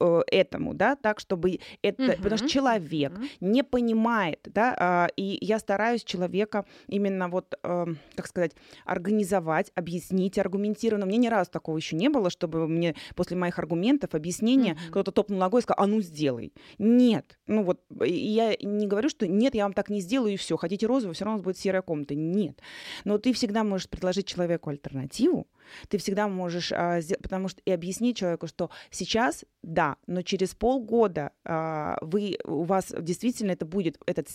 э, 0.00 0.22
этому, 0.30 0.74
да, 0.74 0.96
так, 0.96 1.20
чтобы 1.20 1.60
это, 1.82 2.02
uh-huh. 2.02 2.16
потому 2.16 2.36
что 2.38 2.48
человек 2.48 3.12
uh-huh. 3.12 3.28
не 3.40 3.62
понимает, 3.62 4.40
да, 4.44 5.08
э, 5.08 5.12
и 5.16 5.38
я 5.40 5.58
стараюсь 5.58 6.04
человека 6.04 6.64
именно 6.88 7.28
вот, 7.28 7.54
э, 7.62 7.86
как 8.16 8.26
сказать, 8.26 8.52
организовать, 8.84 9.70
объяснить 9.74 10.38
аргументированно. 10.38 11.06
Мне 11.06 11.18
ни 11.18 11.28
разу 11.28 11.50
такого 11.50 11.76
еще 11.76 11.96
не 11.96 12.08
было, 12.08 12.30
чтобы 12.30 12.68
мне 12.68 12.94
после 13.14 13.36
моих 13.36 13.58
аргументов, 13.58 14.14
объяснения 14.14 14.72
uh-huh. 14.72 14.90
кто-то 14.90 15.12
топнул 15.12 15.38
ногой 15.38 15.60
и 15.60 15.62
сказал, 15.62 15.84
а 15.84 15.86
ну 15.86 16.00
сделай. 16.00 16.52
Нет, 16.78 17.38
ну 17.46 17.62
вот 17.62 17.80
я 18.00 18.54
не 18.60 18.86
говорю, 18.86 19.08
что 19.08 19.26
нет, 19.26 19.54
я 19.54 19.64
вам 19.64 19.72
так 19.72 19.90
не 19.90 20.00
сделаю 20.00 20.34
и 20.34 20.36
все. 20.36 20.56
Хотите 20.56 20.86
розовую, 20.86 21.14
все 21.14 21.24
равно 21.24 21.42
будет 21.42 21.58
серая 21.58 21.82
комната. 21.82 22.14
Нет. 22.14 22.60
Но 23.04 23.18
ты 23.18 23.32
всегда 23.32 23.64
можешь 23.64 23.88
предложить 23.88 24.26
человеку 24.26 24.70
альтернативу, 24.70 25.46
ты 25.88 25.98
всегда 25.98 26.28
можешь, 26.28 26.72
а, 26.72 27.00
потому 27.22 27.48
что 27.48 27.60
и 27.64 27.70
объяснить 27.70 28.16
человеку, 28.16 28.46
что 28.46 28.70
сейчас, 28.90 29.44
да, 29.62 29.83
но 30.06 30.22
через 30.22 30.54
полгода 30.54 31.32
а, 31.44 31.98
вы, 32.00 32.38
у 32.44 32.64
вас 32.64 32.94
действительно 32.98 33.52
это 33.52 33.66
будет, 33.66 33.98
этот 34.06 34.28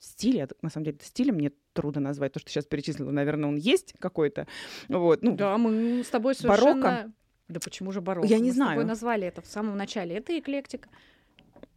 стиль, 0.00 0.46
на 0.62 0.70
самом 0.70 0.84
деле, 0.84 0.98
стилем 1.02 1.36
мне 1.36 1.52
трудно 1.72 2.00
назвать, 2.00 2.32
то, 2.32 2.40
что 2.40 2.50
сейчас 2.50 2.64
перечислила, 2.66 3.10
наверное, 3.10 3.48
он 3.48 3.56
есть 3.56 3.94
какой-то. 3.98 4.46
Вот, 4.88 5.22
ну, 5.22 5.36
да, 5.36 5.58
мы 5.58 6.02
с 6.04 6.08
тобой 6.08 6.34
совершенно... 6.34 6.82
Барокко. 6.82 7.12
Да 7.48 7.58
почему 7.58 7.90
же 7.90 8.00
барокко? 8.00 8.28
Я 8.28 8.38
не 8.38 8.50
мы 8.50 8.54
знаю. 8.54 8.78
Мы 8.78 8.84
назвали 8.84 9.26
это 9.26 9.42
в 9.42 9.46
самом 9.46 9.76
начале. 9.76 10.16
Это 10.16 10.38
эклектика. 10.38 10.88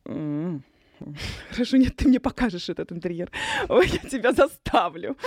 Mm. 0.05 0.61
Хорошо, 1.51 1.77
нет, 1.77 1.95
ты 1.95 2.07
мне 2.07 2.19
покажешь 2.19 2.69
этот 2.69 2.91
интерьер. 2.91 3.31
Ой, 3.69 3.87
я 3.87 4.09
тебя 4.09 4.31
заставлю. 4.31 5.17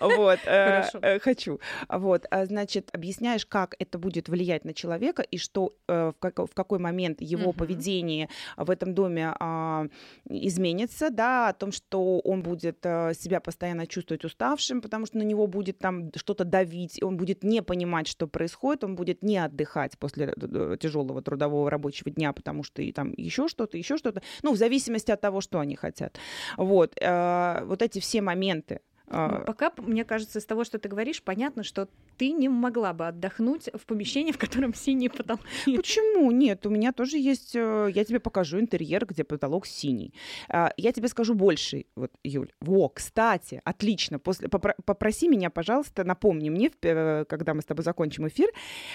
Вот, 0.00 0.38
э, 0.46 0.84
э, 1.02 1.18
хочу. 1.18 1.60
Вот, 1.88 2.26
а, 2.30 2.46
значит, 2.46 2.90
объясняешь, 2.92 3.46
как 3.46 3.74
это 3.78 3.98
будет 3.98 4.28
влиять 4.28 4.64
на 4.64 4.74
человека 4.74 5.22
и 5.22 5.38
что 5.38 5.74
э, 5.88 6.12
в 6.20 6.54
какой 6.54 6.78
момент 6.78 7.20
его 7.20 7.52
поведение 7.52 8.28
в 8.56 8.70
этом 8.70 8.94
доме 8.94 9.34
а, 9.38 9.86
изменится, 10.28 11.10
да, 11.10 11.48
о 11.48 11.52
том, 11.52 11.72
что 11.72 12.20
он 12.20 12.42
будет 12.42 12.78
себя 12.82 13.40
постоянно 13.40 13.86
чувствовать 13.86 14.24
уставшим, 14.24 14.80
потому 14.80 15.06
что 15.06 15.18
на 15.18 15.22
него 15.22 15.46
будет 15.46 15.78
там 15.78 16.10
что-то 16.16 16.44
давить, 16.44 17.02
он 17.02 17.16
будет 17.16 17.42
не 17.42 17.62
понимать, 17.62 18.08
что 18.08 18.26
происходит, 18.26 18.84
он 18.84 18.94
будет 18.94 19.22
не 19.22 19.38
отдыхать 19.38 19.98
после 19.98 20.34
тяжелого 20.80 21.22
трудового 21.22 21.70
рабочего 21.70 22.10
дня, 22.10 22.32
потому 22.32 22.62
что 22.62 22.82
и 22.82 22.92
там 22.92 23.12
еще 23.16 23.48
что-то, 23.48 23.76
еще 23.78 23.96
что-то. 23.96 24.22
Ну, 24.42 24.52
в 24.52 24.56
зависимости 24.56 25.10
от 25.10 25.23
того, 25.24 25.40
что 25.40 25.58
они 25.58 25.76
хотят. 25.76 26.18
Вот, 26.58 26.92
э, 27.00 27.64
вот 27.64 27.82
эти 27.82 27.98
все 27.98 28.20
моменты. 28.20 28.80
Ну, 29.06 29.44
пока, 29.44 29.72
мне 29.76 30.04
кажется, 30.04 30.38
из 30.38 30.44
того, 30.44 30.64
что 30.64 30.78
ты 30.78 30.88
говоришь, 30.88 31.22
понятно, 31.22 31.62
что 31.62 31.88
ты 32.16 32.32
не 32.32 32.48
могла 32.48 32.92
бы 32.92 33.06
отдохнуть 33.08 33.68
в 33.74 33.86
помещении, 33.86 34.32
в 34.32 34.38
котором 34.38 34.74
синий 34.74 35.08
потолок. 35.08 35.42
Почему? 35.64 36.30
Нет, 36.30 36.66
у 36.66 36.70
меня 36.70 36.92
тоже 36.92 37.18
есть... 37.18 37.54
Э, 37.54 37.90
я 37.92 38.04
тебе 38.04 38.20
покажу 38.20 38.58
интерьер, 38.60 39.04
где 39.06 39.24
потолок 39.24 39.66
синий. 39.66 40.14
А, 40.48 40.72
я 40.76 40.92
тебе 40.92 41.08
скажу 41.08 41.34
больше, 41.34 41.84
вот, 41.96 42.12
Юль. 42.22 42.52
Во, 42.60 42.88
кстати, 42.88 43.60
отлично. 43.64 44.18
После... 44.18 44.48
Попроси 44.48 45.28
меня, 45.28 45.50
пожалуйста, 45.50 46.04
напомни 46.04 46.50
мне, 46.50 46.70
э, 46.82 47.24
когда 47.28 47.54
мы 47.54 47.62
с 47.62 47.64
тобой 47.64 47.84
закончим 47.84 48.28
эфир. 48.28 48.48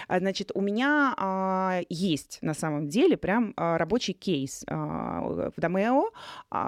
А, 0.08 0.20
значит, 0.20 0.52
у 0.54 0.62
меня 0.62 1.14
а, 1.18 1.82
есть 1.90 2.40
на 2.42 2.54
самом 2.54 2.88
деле 2.88 3.18
прям 3.18 3.54
рабочий 3.56 4.14
кейс. 4.14 4.64
В 4.68 5.54
Домео 5.58 6.10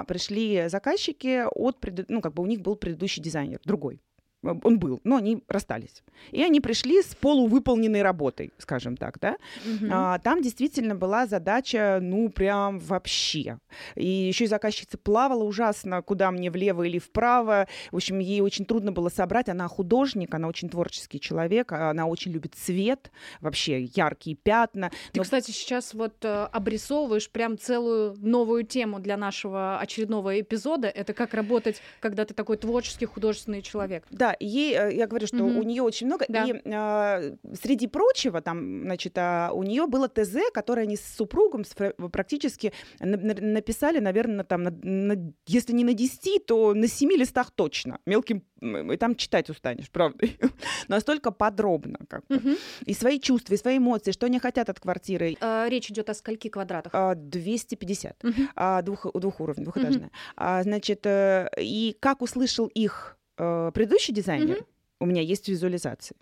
пришли 0.07 0.67
заказчики 0.67 1.43
от... 1.45 1.77
Ну, 2.07 2.21
как 2.21 2.33
бы 2.33 2.43
у 2.43 2.45
них 2.45 2.61
был 2.61 2.75
предыдущий 2.75 3.21
дизайнер, 3.31 3.61
другой 3.63 4.01
он 4.43 4.79
был, 4.79 4.99
но 5.03 5.17
они 5.17 5.43
расстались. 5.47 6.03
И 6.31 6.41
они 6.41 6.61
пришли 6.61 7.01
с 7.01 7.15
полувыполненной 7.15 8.01
работой, 8.01 8.51
скажем 8.57 8.97
так, 8.97 9.19
да. 9.19 9.37
Угу. 9.65 9.89
А, 9.91 10.19
там 10.19 10.41
действительно 10.41 10.95
была 10.95 11.27
задача, 11.27 11.99
ну, 12.01 12.29
прям 12.29 12.79
вообще. 12.79 13.59
И 13.95 14.07
еще 14.07 14.45
и 14.45 14.47
заказчица 14.47 14.97
плавала 14.97 15.43
ужасно, 15.43 16.01
куда 16.01 16.31
мне 16.31 16.49
влево 16.49 16.83
или 16.83 16.99
вправо. 16.99 17.67
В 17.91 17.95
общем, 17.97 18.19
ей 18.19 18.41
очень 18.41 18.65
трудно 18.65 18.91
было 18.91 19.09
собрать. 19.09 19.49
Она 19.49 19.67
художник, 19.67 20.33
она 20.33 20.47
очень 20.47 20.69
творческий 20.69 21.19
человек, 21.19 21.71
она 21.71 22.07
очень 22.07 22.31
любит 22.31 22.55
цвет, 22.55 23.11
вообще 23.41 23.83
яркие 23.83 24.35
пятна. 24.35 24.89
Ты, 25.11 25.19
но... 25.19 25.23
кстати, 25.23 25.51
сейчас 25.51 25.93
вот 25.93 26.23
э, 26.23 26.45
обрисовываешь 26.51 27.29
прям 27.29 27.57
целую 27.57 28.15
новую 28.17 28.63
тему 28.63 28.99
для 28.99 29.17
нашего 29.17 29.79
очередного 29.79 30.39
эпизода. 30.39 30.87
Это 30.87 31.13
как 31.13 31.33
работать, 31.33 31.81
когда 31.99 32.25
ты 32.25 32.33
такой 32.33 32.57
творческий 32.57 33.05
художественный 33.05 33.61
человек. 33.61 34.05
Да, 34.09 34.30
ей, 34.39 34.75
э, 34.75 34.95
я 34.95 35.07
говорю, 35.07 35.27
что 35.27 35.37
mm-hmm. 35.37 35.59
у 35.59 35.63
нее 35.63 35.83
очень 35.83 36.07
много. 36.07 36.25
Да. 36.27 36.45
И 36.45 36.61
а, 36.65 37.21
среди 37.61 37.87
прочего, 37.87 38.41
там, 38.41 38.83
значит, 38.83 39.13
а, 39.17 39.51
у 39.53 39.63
нее 39.63 39.87
было 39.87 40.07
ТЗ, 40.07 40.37
которое 40.53 40.83
они 40.83 40.97
с 40.97 41.15
супругом 41.15 41.63
практически 42.11 42.73
на, 42.99 43.17
на, 43.17 43.33
написали, 43.33 43.99
наверное, 43.99 44.43
там, 44.43 44.63
на, 44.63 44.71
на, 44.71 45.33
если 45.47 45.73
не 45.73 45.83
на 45.83 45.93
10, 45.93 46.45
то 46.45 46.73
на 46.73 46.87
7 46.87 47.11
листах 47.11 47.51
точно, 47.51 47.99
мелким, 48.05 48.43
и 48.61 48.97
там 48.97 49.15
читать 49.15 49.49
устанешь, 49.49 49.89
правда. 49.89 50.27
Настолько 50.87 51.31
подробно. 51.31 51.99
Как 52.07 52.25
бы. 52.27 52.35
Mm-hmm. 52.35 52.59
И 52.85 52.93
свои 52.93 53.19
чувства, 53.19 53.55
и 53.55 53.57
свои 53.57 53.77
эмоции, 53.77 54.11
что 54.11 54.27
они 54.27 54.39
хотят 54.39 54.69
от 54.69 54.79
квартиры. 54.79 55.35
А, 55.41 55.67
речь 55.67 55.89
идет 55.89 56.09
о 56.09 56.13
скольки 56.13 56.47
квадратах? 56.47 56.93
250. 57.17 58.23
Mm-hmm. 58.23 58.47
А, 58.55 58.81
двух, 58.81 59.07
двухуровневая, 59.13 59.65
двухэтажная. 59.65 60.07
Mm-hmm. 60.07 60.33
А, 60.37 60.63
значит, 60.63 61.05
э, 61.05 61.49
и 61.57 61.95
как 61.99 62.21
услышал 62.21 62.67
их 62.67 63.17
э, 63.41 63.71
предыдущий 63.73 64.13
дизайнер, 64.13 64.57
mm-hmm. 64.57 64.65
у 64.99 65.05
меня 65.05 65.21
есть 65.21 65.49
визуализации 65.49 66.15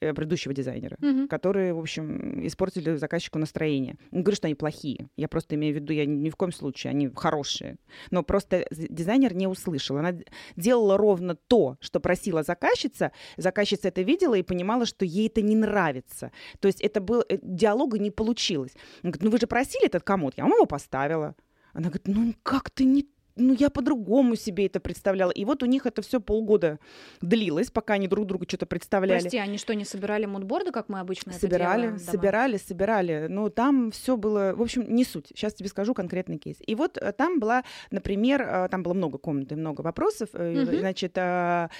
э, 0.00 0.12
предыдущего 0.12 0.52
дизайнера, 0.52 0.96
mm-hmm. 1.00 1.28
которые, 1.28 1.72
в 1.72 1.78
общем, 1.78 2.44
испортили 2.46 2.96
заказчику 2.96 3.38
настроение. 3.38 3.96
Не 4.10 4.22
говорю, 4.22 4.36
что 4.36 4.48
они 4.48 4.54
плохие. 4.54 5.08
Я 5.16 5.28
просто 5.28 5.54
имею 5.54 5.74
в 5.74 5.76
виду, 5.76 5.92
я 5.92 6.04
ни 6.04 6.30
в 6.30 6.36
коем 6.36 6.52
случае, 6.52 6.90
они 6.90 7.10
хорошие. 7.14 7.76
Но 8.10 8.22
просто 8.22 8.66
дизайнер 8.70 9.34
не 9.34 9.46
услышал. 9.46 9.96
Она 9.96 10.14
делала 10.56 10.96
ровно 10.96 11.36
то, 11.36 11.76
что 11.80 12.00
просила 12.00 12.42
заказчица. 12.42 13.12
Заказчица 13.36 13.88
это 13.88 14.02
видела 14.02 14.34
и 14.34 14.42
понимала, 14.42 14.84
что 14.84 15.04
ей 15.04 15.28
это 15.28 15.42
не 15.42 15.54
нравится. 15.54 16.32
То 16.60 16.68
есть 16.68 16.80
это 16.80 17.00
был 17.00 17.24
э, 17.28 17.38
диалога 17.42 17.98
не 17.98 18.10
получилось. 18.10 18.72
Она 19.02 19.12
говорит, 19.12 19.22
ну 19.22 19.30
вы 19.30 19.38
же 19.38 19.46
просили 19.46 19.86
этот 19.86 20.02
комод, 20.02 20.34
я 20.36 20.44
вам 20.44 20.52
его 20.54 20.66
поставила. 20.66 21.34
Она 21.72 21.88
говорит, 21.88 22.08
ну 22.08 22.34
как 22.42 22.70
ты 22.70 22.84
не 22.84 23.06
ну, 23.36 23.54
я 23.58 23.70
по-другому 23.70 24.36
себе 24.36 24.66
это 24.66 24.80
представляла. 24.80 25.30
И 25.30 25.44
вот 25.44 25.62
у 25.62 25.66
них 25.66 25.86
это 25.86 26.02
все 26.02 26.20
полгода 26.20 26.78
длилось, 27.20 27.70
пока 27.70 27.94
они 27.94 28.06
друг 28.06 28.26
другу 28.26 28.44
что-то 28.46 28.66
представляли. 28.66 29.20
Прости, 29.20 29.38
они 29.38 29.58
что, 29.58 29.74
не 29.74 29.84
собирали 29.84 30.26
мудборды, 30.26 30.70
как 30.70 30.88
мы 30.88 31.00
обычно 31.00 31.32
собирали, 31.32 31.88
это 31.88 31.98
делаем? 31.98 31.98
Собирали, 31.98 32.56
собирали. 32.56 33.26
Но 33.28 33.48
там 33.48 33.90
все 33.90 34.16
было, 34.16 34.54
в 34.54 34.62
общем, 34.62 34.84
не 34.88 35.04
суть. 35.04 35.28
Сейчас 35.28 35.54
тебе 35.54 35.68
скажу 35.68 35.94
конкретный 35.94 36.38
кейс. 36.38 36.56
И 36.64 36.74
вот 36.74 36.96
э, 36.96 37.12
там 37.12 37.40
была, 37.40 37.64
например, 37.90 38.42
э, 38.42 38.68
там 38.70 38.82
было 38.82 38.94
много 38.94 39.18
комнат 39.18 39.50
и 39.52 39.56
много 39.56 39.80
вопросов. 39.80 40.28
Угу. 40.32 40.78
Значит, 40.78 41.14
там 41.14 41.70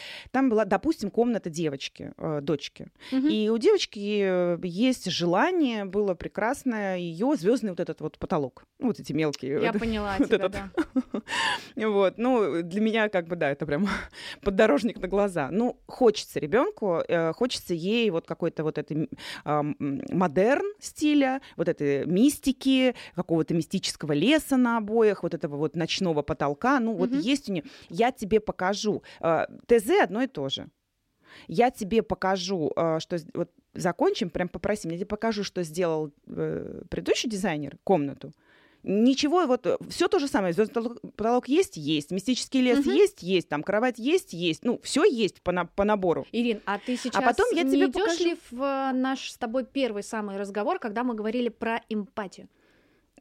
была, 0.49 0.65
допустим, 0.65 1.11
комната 1.11 1.51
девочки, 1.51 2.13
дочки. 2.43 2.89
Угу. 3.13 3.27
И 3.27 3.49
у 3.49 3.59
девочки 3.59 4.59
есть 4.67 5.11
желание, 5.11 5.85
было 5.85 6.15
прекрасное, 6.15 6.99
ее 6.99 7.37
звездный 7.37 7.71
вот 7.71 7.81
этот 7.81 8.01
вот 8.01 8.19
потолок. 8.19 8.65
Вот 8.79 8.99
эти 8.99 9.13
мелкие. 9.13 9.63
Я 9.63 9.73
вот, 9.73 9.81
поняла 9.81 10.17
вот 10.19 10.29
тебя, 10.29 10.37
этот. 10.37 10.53
да. 10.53 10.71
Вот, 11.77 12.19
ну, 12.19 12.63
для 12.63 12.81
меня 12.81 13.09
как 13.09 13.27
бы, 13.27 13.37
да, 13.37 13.51
это 13.51 13.67
прям 13.67 13.89
поддорожник 14.43 15.01
на 15.01 15.09
глаза. 15.09 15.49
Ну, 15.51 15.79
хочется 15.87 16.39
ребенку, 16.39 17.03
э, 17.07 17.33
хочется 17.33 17.75
ей 17.75 18.11
вот 18.11 18.27
какой-то 18.27 18.63
вот 18.63 18.79
этой 18.79 19.09
э, 19.45 19.63
модерн 19.81 20.73
стиля, 20.79 21.41
вот 21.57 21.69
этой 21.69 22.07
мистики, 22.07 22.95
какого-то 23.15 23.55
мистического 23.55 24.13
леса 24.13 24.57
на 24.57 24.79
обоях, 24.79 25.23
вот 25.23 25.35
этого 25.35 25.57
вот 25.57 25.77
ночного 25.77 26.23
потолка. 26.23 26.79
Ну, 26.81 26.95
вот 26.95 27.13
есть 27.13 27.49
у 27.49 27.53
нее. 27.53 27.65
Я 27.89 28.13
тебе 28.13 28.41
покажу. 28.41 29.03
Э, 29.21 29.47
ТЗ 29.67 29.91
одно 30.03 30.23
и 30.23 30.27
то 30.27 30.49
же. 30.49 30.69
Я 31.49 31.71
тебе 31.71 32.03
покажу, 32.03 32.73
э, 32.77 32.99
что 33.01 33.19
вот 33.35 33.51
закончим, 33.75 34.31
прям 34.31 34.49
попросим, 34.49 34.91
я 34.91 34.97
тебе 34.97 35.07
покажу, 35.07 35.45
что 35.45 35.63
сделал 35.63 36.13
э, 36.27 36.83
предыдущий 36.89 37.29
дизайнер 37.29 37.79
комнату. 37.85 38.33
Ничего, 38.85 39.47
вот 39.47 39.67
э, 39.67 39.79
все 39.89 40.09
то 40.09 40.19
же 40.19 40.29
самое. 40.29 40.53
Звездный 40.53 40.83
потолок 41.17 41.49
есть, 41.49 41.79
есть. 41.79 42.11
Мистический 42.11 42.61
лес 42.61 42.81
угу. 42.81 42.91
есть, 42.91 43.23
есть. 43.23 43.49
Там 43.49 43.63
кровать 43.63 43.99
есть, 43.99 44.35
есть. 44.35 44.63
Ну, 44.63 44.79
все 44.83 45.05
есть 45.05 45.41
по, 45.41 45.53
на, 45.53 45.65
по 45.65 45.85
набору. 45.85 46.27
Ирин, 46.33 46.61
а 46.67 46.79
ты 46.79 46.97
сейчас 46.97 47.23
а 47.23 47.27
потом 47.27 47.47
я 47.55 47.63
не 47.63 47.73
тебе 47.73 47.87
идешь 47.87 47.95
покажу... 47.95 48.25
ли 48.25 48.37
в 48.51 48.63
э, 48.63 48.93
наш 48.93 49.31
с 49.31 49.39
тобой 49.39 49.65
первый 49.65 50.03
самый 50.03 50.37
разговор, 50.37 50.79
когда 50.79 51.03
мы 51.03 51.15
говорили 51.15 51.49
про 51.49 51.81
эмпатию? 51.89 52.49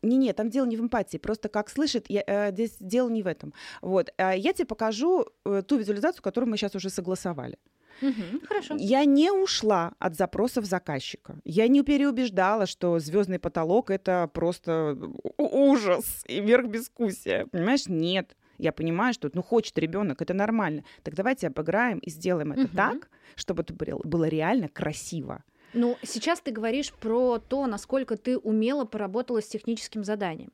Не, 0.02 0.18
не, 0.18 0.34
там 0.34 0.50
дело 0.50 0.66
не 0.66 0.76
в 0.76 0.82
эмпатии, 0.82 1.18
просто 1.18 1.48
как 1.48 1.70
слышит, 1.70 2.08
я, 2.10 2.24
э, 2.28 2.52
здесь 2.52 2.76
дело 2.82 3.10
не 3.10 3.24
в 3.24 3.28
этом. 3.28 3.54
Вот, 3.82 4.14
э, 4.18 4.34
я 4.38 4.52
тебе 4.52 4.66
покажу 4.66 5.26
э, 5.46 5.64
ту 5.66 5.78
визуализацию, 5.78 6.22
которую 6.22 6.52
мы 6.52 6.58
сейчас 6.58 6.76
уже 6.76 6.90
согласовали. 6.90 7.58
Угу, 8.02 8.46
хорошо. 8.48 8.76
Я 8.78 9.06
не 9.06 9.32
ушла 9.32 9.94
от 10.00 10.16
запросов 10.16 10.66
заказчика. 10.66 11.38
Я 11.46 11.68
не 11.68 11.84
переубеждала, 11.84 12.66
что 12.66 13.00
звездный 13.00 13.40
потолок 13.40 13.90
это 13.90 14.30
просто 14.34 14.98
ужас 15.38 16.24
и 16.28 16.42
верх 16.42 16.68
бескусия. 16.68 17.46
Понимаешь, 17.48 17.88
нет. 17.88 18.36
Я 18.58 18.72
понимаю, 18.72 19.14
что 19.14 19.30
ну 19.34 19.42
хочет 19.42 19.78
ребенок, 19.78 20.22
это 20.22 20.34
нормально. 20.34 20.84
Так 21.04 21.16
давайте 21.16 21.48
обыграем 21.48 22.00
и 22.00 22.10
сделаем 22.10 22.52
это 22.52 22.66
угу. 22.66 22.76
так, 22.76 23.10
чтобы 23.36 23.64
это 23.64 23.74
было 23.74 24.28
реально 24.28 24.70
красиво. 24.70 25.44
Ну, 25.74 25.98
сейчас 26.04 26.40
ты 26.40 26.52
говоришь 26.52 26.94
про 26.94 27.40
то, 27.40 27.66
насколько 27.66 28.16
ты 28.16 28.38
умело 28.38 28.86
поработала 28.86 29.42
с 29.42 29.48
техническим 29.48 30.04
заданием 30.04 30.52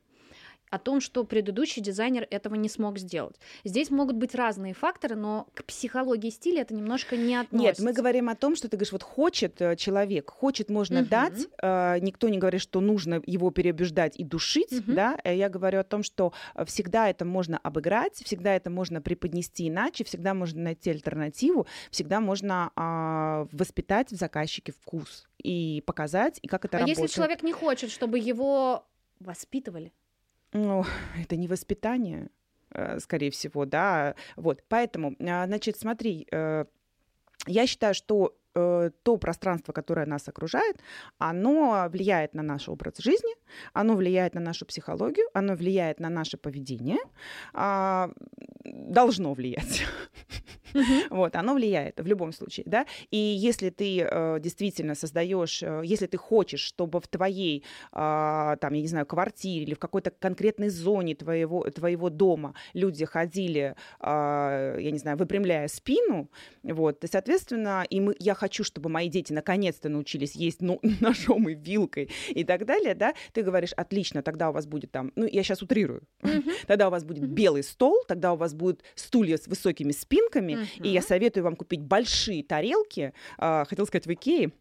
о 0.70 0.78
том, 0.78 1.00
что 1.00 1.24
предыдущий 1.24 1.82
дизайнер 1.82 2.26
этого 2.30 2.54
не 2.54 2.68
смог 2.68 2.98
сделать. 2.98 3.36
Здесь 3.64 3.90
могут 3.90 4.16
быть 4.16 4.34
разные 4.34 4.72
факторы, 4.72 5.16
но 5.16 5.48
к 5.54 5.64
психологии 5.64 6.30
стиля 6.30 6.62
это 6.62 6.74
немножко 6.74 7.16
не 7.16 7.34
относится. 7.34 7.82
Нет, 7.82 7.90
мы 7.90 7.92
говорим 7.92 8.28
о 8.28 8.36
том, 8.36 8.54
что 8.56 8.68
ты 8.68 8.76
говоришь, 8.76 8.92
вот 8.92 9.02
хочет 9.02 9.60
э, 9.60 9.76
человек, 9.76 10.30
хочет 10.30 10.70
можно 10.70 11.00
угу. 11.00 11.08
дать, 11.08 11.46
э, 11.60 11.98
никто 12.00 12.28
не 12.28 12.38
говорит, 12.38 12.60
что 12.60 12.80
нужно 12.80 13.20
его 13.26 13.50
переубеждать 13.50 14.18
и 14.18 14.24
душить, 14.24 14.72
угу. 14.72 14.92
да, 14.92 15.18
э, 15.24 15.36
я 15.36 15.48
говорю 15.48 15.80
о 15.80 15.84
том, 15.84 16.02
что 16.04 16.32
э, 16.54 16.64
всегда 16.64 17.10
это 17.10 17.24
можно 17.24 17.58
обыграть, 17.58 18.14
всегда 18.24 18.54
это 18.54 18.70
можно 18.70 19.02
преподнести 19.02 19.68
иначе, 19.68 20.04
всегда 20.04 20.34
можно 20.34 20.62
найти 20.62 20.90
альтернативу, 20.90 21.66
всегда 21.90 22.20
можно 22.20 22.70
э, 22.76 23.56
воспитать 23.56 24.12
в 24.12 24.16
заказчике 24.16 24.72
вкус 24.72 25.28
и 25.42 25.82
показать, 25.84 26.38
и 26.42 26.48
как 26.48 26.64
это 26.64 26.76
а 26.76 26.80
работает. 26.80 26.98
если 26.98 27.14
человек 27.14 27.42
не 27.42 27.52
хочет, 27.52 27.90
чтобы 27.90 28.18
его 28.20 28.86
воспитывали? 29.18 29.92
Ну, 30.52 30.84
это 31.20 31.36
не 31.36 31.48
воспитание, 31.48 32.30
э, 32.72 32.98
скорее 33.00 33.30
всего, 33.30 33.64
да. 33.64 34.14
Вот, 34.36 34.62
поэтому, 34.68 35.16
а, 35.20 35.46
значит, 35.46 35.78
смотри, 35.78 36.26
э, 36.30 36.64
я 37.46 37.66
считаю, 37.66 37.94
что 37.94 38.36
то 38.52 39.16
пространство, 39.16 39.72
которое 39.72 40.06
нас 40.06 40.28
окружает, 40.28 40.76
оно 41.18 41.88
влияет 41.90 42.34
на 42.34 42.42
наш 42.42 42.68
образ 42.68 42.98
жизни, 42.98 43.34
оно 43.72 43.94
влияет 43.94 44.34
на 44.34 44.40
нашу 44.40 44.66
психологию, 44.66 45.26
оно 45.34 45.54
влияет 45.54 46.00
на 46.00 46.08
наше 46.08 46.36
поведение, 46.36 46.98
а, 47.54 48.10
должно 48.64 49.34
влиять. 49.34 49.82
Вот, 51.10 51.34
оно 51.34 51.54
влияет 51.54 51.98
в 52.00 52.06
любом 52.06 52.32
случае, 52.32 52.64
да. 52.64 52.86
И 53.10 53.16
если 53.16 53.70
ты 53.70 54.02
э, 54.02 54.38
действительно 54.38 54.94
создаешь, 54.94 55.64
э, 55.64 55.82
если 55.84 56.06
ты 56.06 56.16
хочешь, 56.16 56.60
чтобы 56.60 57.00
в 57.00 57.08
твоей, 57.08 57.64
э, 57.92 58.56
там, 58.60 58.72
я 58.74 58.80
не 58.80 58.86
знаю, 58.86 59.04
квартире 59.04 59.64
или 59.64 59.74
в 59.74 59.80
какой-то 59.80 60.12
конкретной 60.12 60.68
зоне 60.68 61.16
твоего, 61.16 61.68
твоего 61.70 62.08
дома 62.08 62.54
люди 62.72 63.04
ходили, 63.04 63.74
э, 64.00 64.76
я 64.80 64.90
не 64.92 64.98
знаю, 64.98 65.16
выпрямляя 65.16 65.66
спину, 65.66 66.30
вот, 66.62 67.02
и, 67.02 67.08
соответственно, 67.08 67.84
и 67.90 68.00
мы, 68.00 68.14
я 68.20 68.34
хочу, 68.40 68.64
чтобы 68.64 68.88
мои 68.88 69.08
дети 69.08 69.32
наконец-то 69.32 69.88
научились 69.88 70.34
есть 70.34 70.62
ну, 70.62 70.80
ножом 71.00 71.48
и 71.48 71.54
вилкой 71.54 72.10
и 72.28 72.42
так 72.44 72.64
далее, 72.64 72.94
да, 72.94 73.14
ты 73.32 73.42
говоришь, 73.42 73.72
отлично, 73.72 74.22
тогда 74.22 74.50
у 74.50 74.52
вас 74.52 74.66
будет 74.66 74.90
там, 74.90 75.12
ну, 75.14 75.26
я 75.26 75.42
сейчас 75.42 75.62
утрирую, 75.62 76.02
тогда 76.66 76.88
у 76.88 76.90
вас 76.90 77.04
будет 77.04 77.26
белый 77.26 77.62
стол, 77.62 78.02
тогда 78.08 78.32
у 78.32 78.36
вас 78.36 78.54
будут 78.54 78.82
стулья 78.94 79.36
с 79.36 79.46
высокими 79.46 79.92
спинками, 79.92 80.66
и 80.82 80.88
я 80.88 81.02
советую 81.02 81.44
вам 81.44 81.56
купить 81.56 81.82
большие 81.82 82.42
тарелки, 82.42 83.12
а, 83.36 83.64
хотел 83.68 83.86
сказать 83.86 84.06
в 84.06 84.12
Икее, 84.12 84.52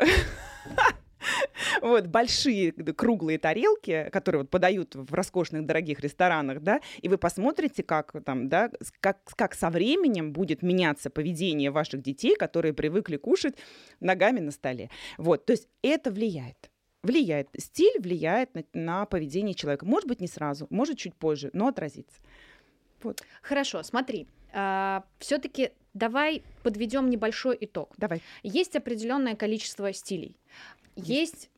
вот, 1.82 2.06
большие 2.06 2.72
круглые 2.72 3.38
тарелки, 3.38 4.08
которые 4.12 4.42
вот 4.42 4.50
подают 4.50 4.94
в 4.94 5.12
роскошных 5.14 5.66
дорогих 5.66 6.00
ресторанах, 6.00 6.60
да, 6.60 6.80
и 7.00 7.08
вы 7.08 7.18
посмотрите, 7.18 7.82
как 7.82 8.12
там, 8.24 8.48
да, 8.48 8.70
как, 9.00 9.18
как 9.36 9.54
со 9.54 9.70
временем 9.70 10.32
будет 10.32 10.62
меняться 10.62 11.10
поведение 11.10 11.70
ваших 11.70 12.02
детей, 12.02 12.36
которые 12.36 12.72
привыкли 12.74 13.16
кушать 13.16 13.56
ногами 14.00 14.40
на 14.40 14.50
столе. 14.50 14.90
Вот, 15.16 15.46
то 15.46 15.52
есть 15.52 15.68
это 15.82 16.10
влияет 16.10 16.70
влияет. 17.02 17.48
Стиль 17.56 18.00
влияет 18.00 18.54
на, 18.54 18.64
на 18.72 19.06
поведение 19.06 19.54
человека. 19.54 19.86
Может 19.86 20.08
быть, 20.08 20.20
не 20.20 20.26
сразу, 20.26 20.66
может, 20.68 20.98
чуть 20.98 21.14
позже, 21.14 21.48
но 21.52 21.68
отразится. 21.68 22.20
Вот. 23.02 23.22
Хорошо, 23.40 23.82
смотри. 23.82 24.26
А, 24.52 25.04
все-таки 25.18 25.70
давай 25.94 26.42
подведем 26.62 27.10
небольшой 27.10 27.56
итог. 27.60 27.94
Давай. 27.96 28.22
Есть 28.42 28.76
определенное 28.76 29.36
количество 29.36 29.92
стилей. 29.92 30.36
Есть 31.02 31.50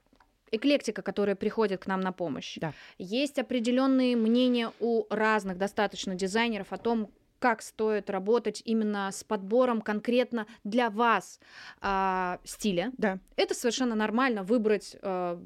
эклектика, 0.51 1.03
которая 1.03 1.37
приходит 1.37 1.83
к 1.83 1.87
нам 1.87 2.01
на 2.01 2.13
помощь. 2.13 2.59
Да. 2.61 2.73
Есть 2.99 3.39
определенные 3.39 4.17
мнения 4.17 4.73
у 4.81 5.07
разных 5.11 5.59
достаточно 5.59 6.15
дизайнеров 6.15 6.73
о 6.73 6.79
том, 6.79 7.11
как 7.39 7.63
стоит 7.63 8.11
работать 8.11 8.63
именно 8.65 9.11
с 9.11 9.25
подбором 9.25 9.81
конкретно 9.81 10.47
для 10.63 10.91
вас 10.91 11.41
э, 11.81 12.37
стиля. 12.45 12.93
Да. 12.99 13.19
Это 13.37 13.55
совершенно 13.55 13.95
нормально 13.95 14.43
выбрать 14.43 14.97
э, 15.01 15.39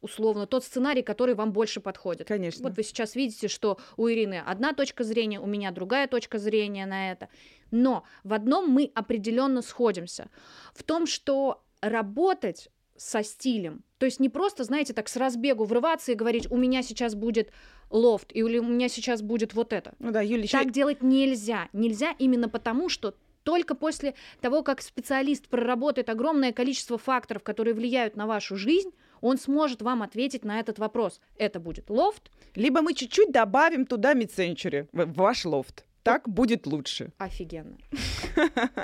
условно 0.00 0.46
тот 0.46 0.64
сценарий, 0.64 1.02
который 1.02 1.34
вам 1.34 1.52
больше 1.52 1.80
подходит. 1.80 2.26
Конечно. 2.26 2.62
Вот 2.62 2.76
вы 2.76 2.82
сейчас 2.82 3.14
видите, 3.14 3.48
что 3.48 3.78
у 3.96 4.08
Ирины 4.08 4.42
одна 4.44 4.72
точка 4.72 5.04
зрения, 5.04 5.40
у 5.40 5.46
меня 5.46 5.70
другая 5.70 6.08
точка 6.08 6.38
зрения 6.38 6.86
на 6.86 7.12
это. 7.12 7.28
Но 7.70 8.04
в 8.24 8.32
одном 8.32 8.70
мы 8.70 8.90
определенно 8.94 9.62
сходимся. 9.62 10.28
В 10.74 10.82
том, 10.82 11.06
что 11.06 11.62
работать 11.80 12.70
со 13.02 13.22
стилем. 13.22 13.82
То 13.98 14.06
есть 14.06 14.20
не 14.20 14.28
просто, 14.28 14.64
знаете, 14.64 14.92
так 14.92 15.08
с 15.08 15.16
разбегу 15.16 15.64
врываться 15.64 16.12
и 16.12 16.14
говорить, 16.14 16.50
у 16.50 16.56
меня 16.56 16.82
сейчас 16.82 17.14
будет 17.14 17.50
лофт, 17.90 18.30
или 18.32 18.58
у 18.58 18.64
меня 18.64 18.88
сейчас 18.88 19.22
будет 19.22 19.54
вот 19.54 19.72
это. 19.72 19.94
Ну 19.98 20.12
да, 20.12 20.20
Юля, 20.22 20.46
так 20.46 20.62
еще... 20.62 20.70
делать 20.70 21.02
нельзя. 21.02 21.68
Нельзя 21.72 22.14
именно 22.18 22.48
потому, 22.48 22.88
что 22.88 23.14
только 23.42 23.74
после 23.74 24.14
того, 24.40 24.62
как 24.62 24.80
специалист 24.82 25.48
проработает 25.48 26.08
огромное 26.08 26.52
количество 26.52 26.96
факторов, 26.96 27.42
которые 27.42 27.74
влияют 27.74 28.16
на 28.16 28.26
вашу 28.26 28.56
жизнь, 28.56 28.90
он 29.20 29.36
сможет 29.36 29.82
вам 29.82 30.02
ответить 30.02 30.44
на 30.44 30.60
этот 30.60 30.78
вопрос. 30.78 31.20
Это 31.36 31.58
будет 31.58 31.90
лофт. 31.90 32.30
Либо 32.54 32.82
мы 32.82 32.94
чуть-чуть 32.94 33.32
добавим 33.32 33.86
туда 33.86 34.14
мид-сенчури 34.14 34.88
в 34.92 35.12
ваш 35.14 35.44
лофт 35.44 35.84
так 36.02 36.28
будет 36.28 36.66
лучше. 36.66 37.12
Офигенно. 37.18 37.76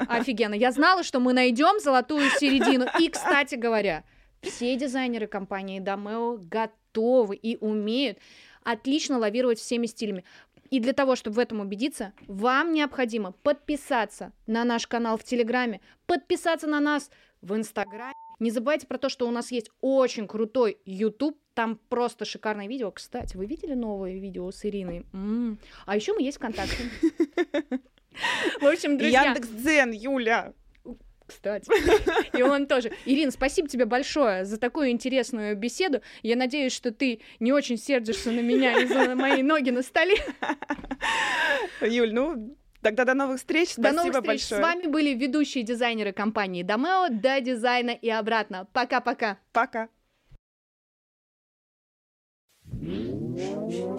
Офигенно. 0.08 0.54
Я 0.54 0.72
знала, 0.72 1.02
что 1.02 1.20
мы 1.20 1.32
найдем 1.32 1.80
золотую 1.80 2.30
середину. 2.30 2.86
И, 2.98 3.08
кстати 3.08 3.54
говоря, 3.54 4.04
все 4.40 4.76
дизайнеры 4.76 5.26
компании 5.26 5.80
Домео 5.80 6.38
готовы 6.38 7.36
и 7.36 7.56
умеют 7.56 8.18
отлично 8.62 9.18
лавировать 9.18 9.58
всеми 9.58 9.86
стилями. 9.86 10.24
И 10.70 10.80
для 10.80 10.92
того, 10.92 11.16
чтобы 11.16 11.36
в 11.36 11.38
этом 11.38 11.60
убедиться, 11.60 12.12
вам 12.26 12.72
необходимо 12.72 13.32
подписаться 13.32 14.32
на 14.46 14.64
наш 14.64 14.86
канал 14.86 15.16
в 15.16 15.24
Телеграме, 15.24 15.80
подписаться 16.06 16.66
на 16.66 16.78
нас 16.78 17.10
в 17.40 17.54
Инстаграме. 17.54 18.12
Не 18.38 18.50
забывайте 18.50 18.86
про 18.86 18.98
то, 18.98 19.08
что 19.08 19.26
у 19.26 19.30
нас 19.30 19.50
есть 19.50 19.70
очень 19.80 20.28
крутой 20.28 20.78
YouTube 20.84 21.38
там 21.54 21.78
просто 21.88 22.24
шикарное 22.24 22.68
видео. 22.68 22.92
Кстати, 22.92 23.36
вы 23.36 23.46
видели 23.46 23.74
новое 23.74 24.12
видео 24.14 24.48
с 24.52 24.64
Ириной? 24.64 25.04
М-м. 25.12 25.58
А 25.86 25.96
еще 25.96 26.12
мы 26.12 26.22
есть 26.22 26.38
ВКонтакте. 26.38 26.76
В 28.60 28.66
общем, 28.66 28.96
друзья... 28.96 29.24
Яндекс.Дзен, 29.24 29.90
Юля. 29.90 30.52
Кстати. 31.26 31.68
И 32.36 32.42
он 32.42 32.66
тоже. 32.66 32.92
Ирина, 33.04 33.30
спасибо 33.30 33.68
тебе 33.68 33.84
большое 33.84 34.44
за 34.44 34.56
такую 34.56 34.90
интересную 34.90 35.56
беседу. 35.56 36.00
Я 36.22 36.36
надеюсь, 36.36 36.72
что 36.72 36.90
ты 36.90 37.20
не 37.38 37.52
очень 37.52 37.76
сердишься 37.76 38.30
на 38.30 38.40
меня 38.40 38.80
из-за 38.80 39.14
моей 39.14 39.42
ноги 39.42 39.70
на 39.70 39.82
столе. 39.82 40.16
Юль, 41.82 42.14
ну, 42.14 42.56
Тогда 42.80 43.04
до 43.04 43.14
новых 43.14 43.38
встреч. 43.38 43.74
До 43.76 43.90
Спасибо 43.90 43.96
новых 43.96 44.14
встреч. 44.14 44.26
большое. 44.26 44.60
С 44.60 44.62
вами 44.62 44.86
были 44.86 45.14
ведущие 45.14 45.64
дизайнеры 45.64 46.12
компании 46.12 46.62
Домео 46.62 47.08
до 47.10 47.40
дизайна 47.40 47.90
и 47.90 48.08
обратно. 48.08 48.66
Пока-пока. 48.72 49.38
Пока. 49.52 49.84
-пока. 49.84 49.88
Пока. 52.70 53.97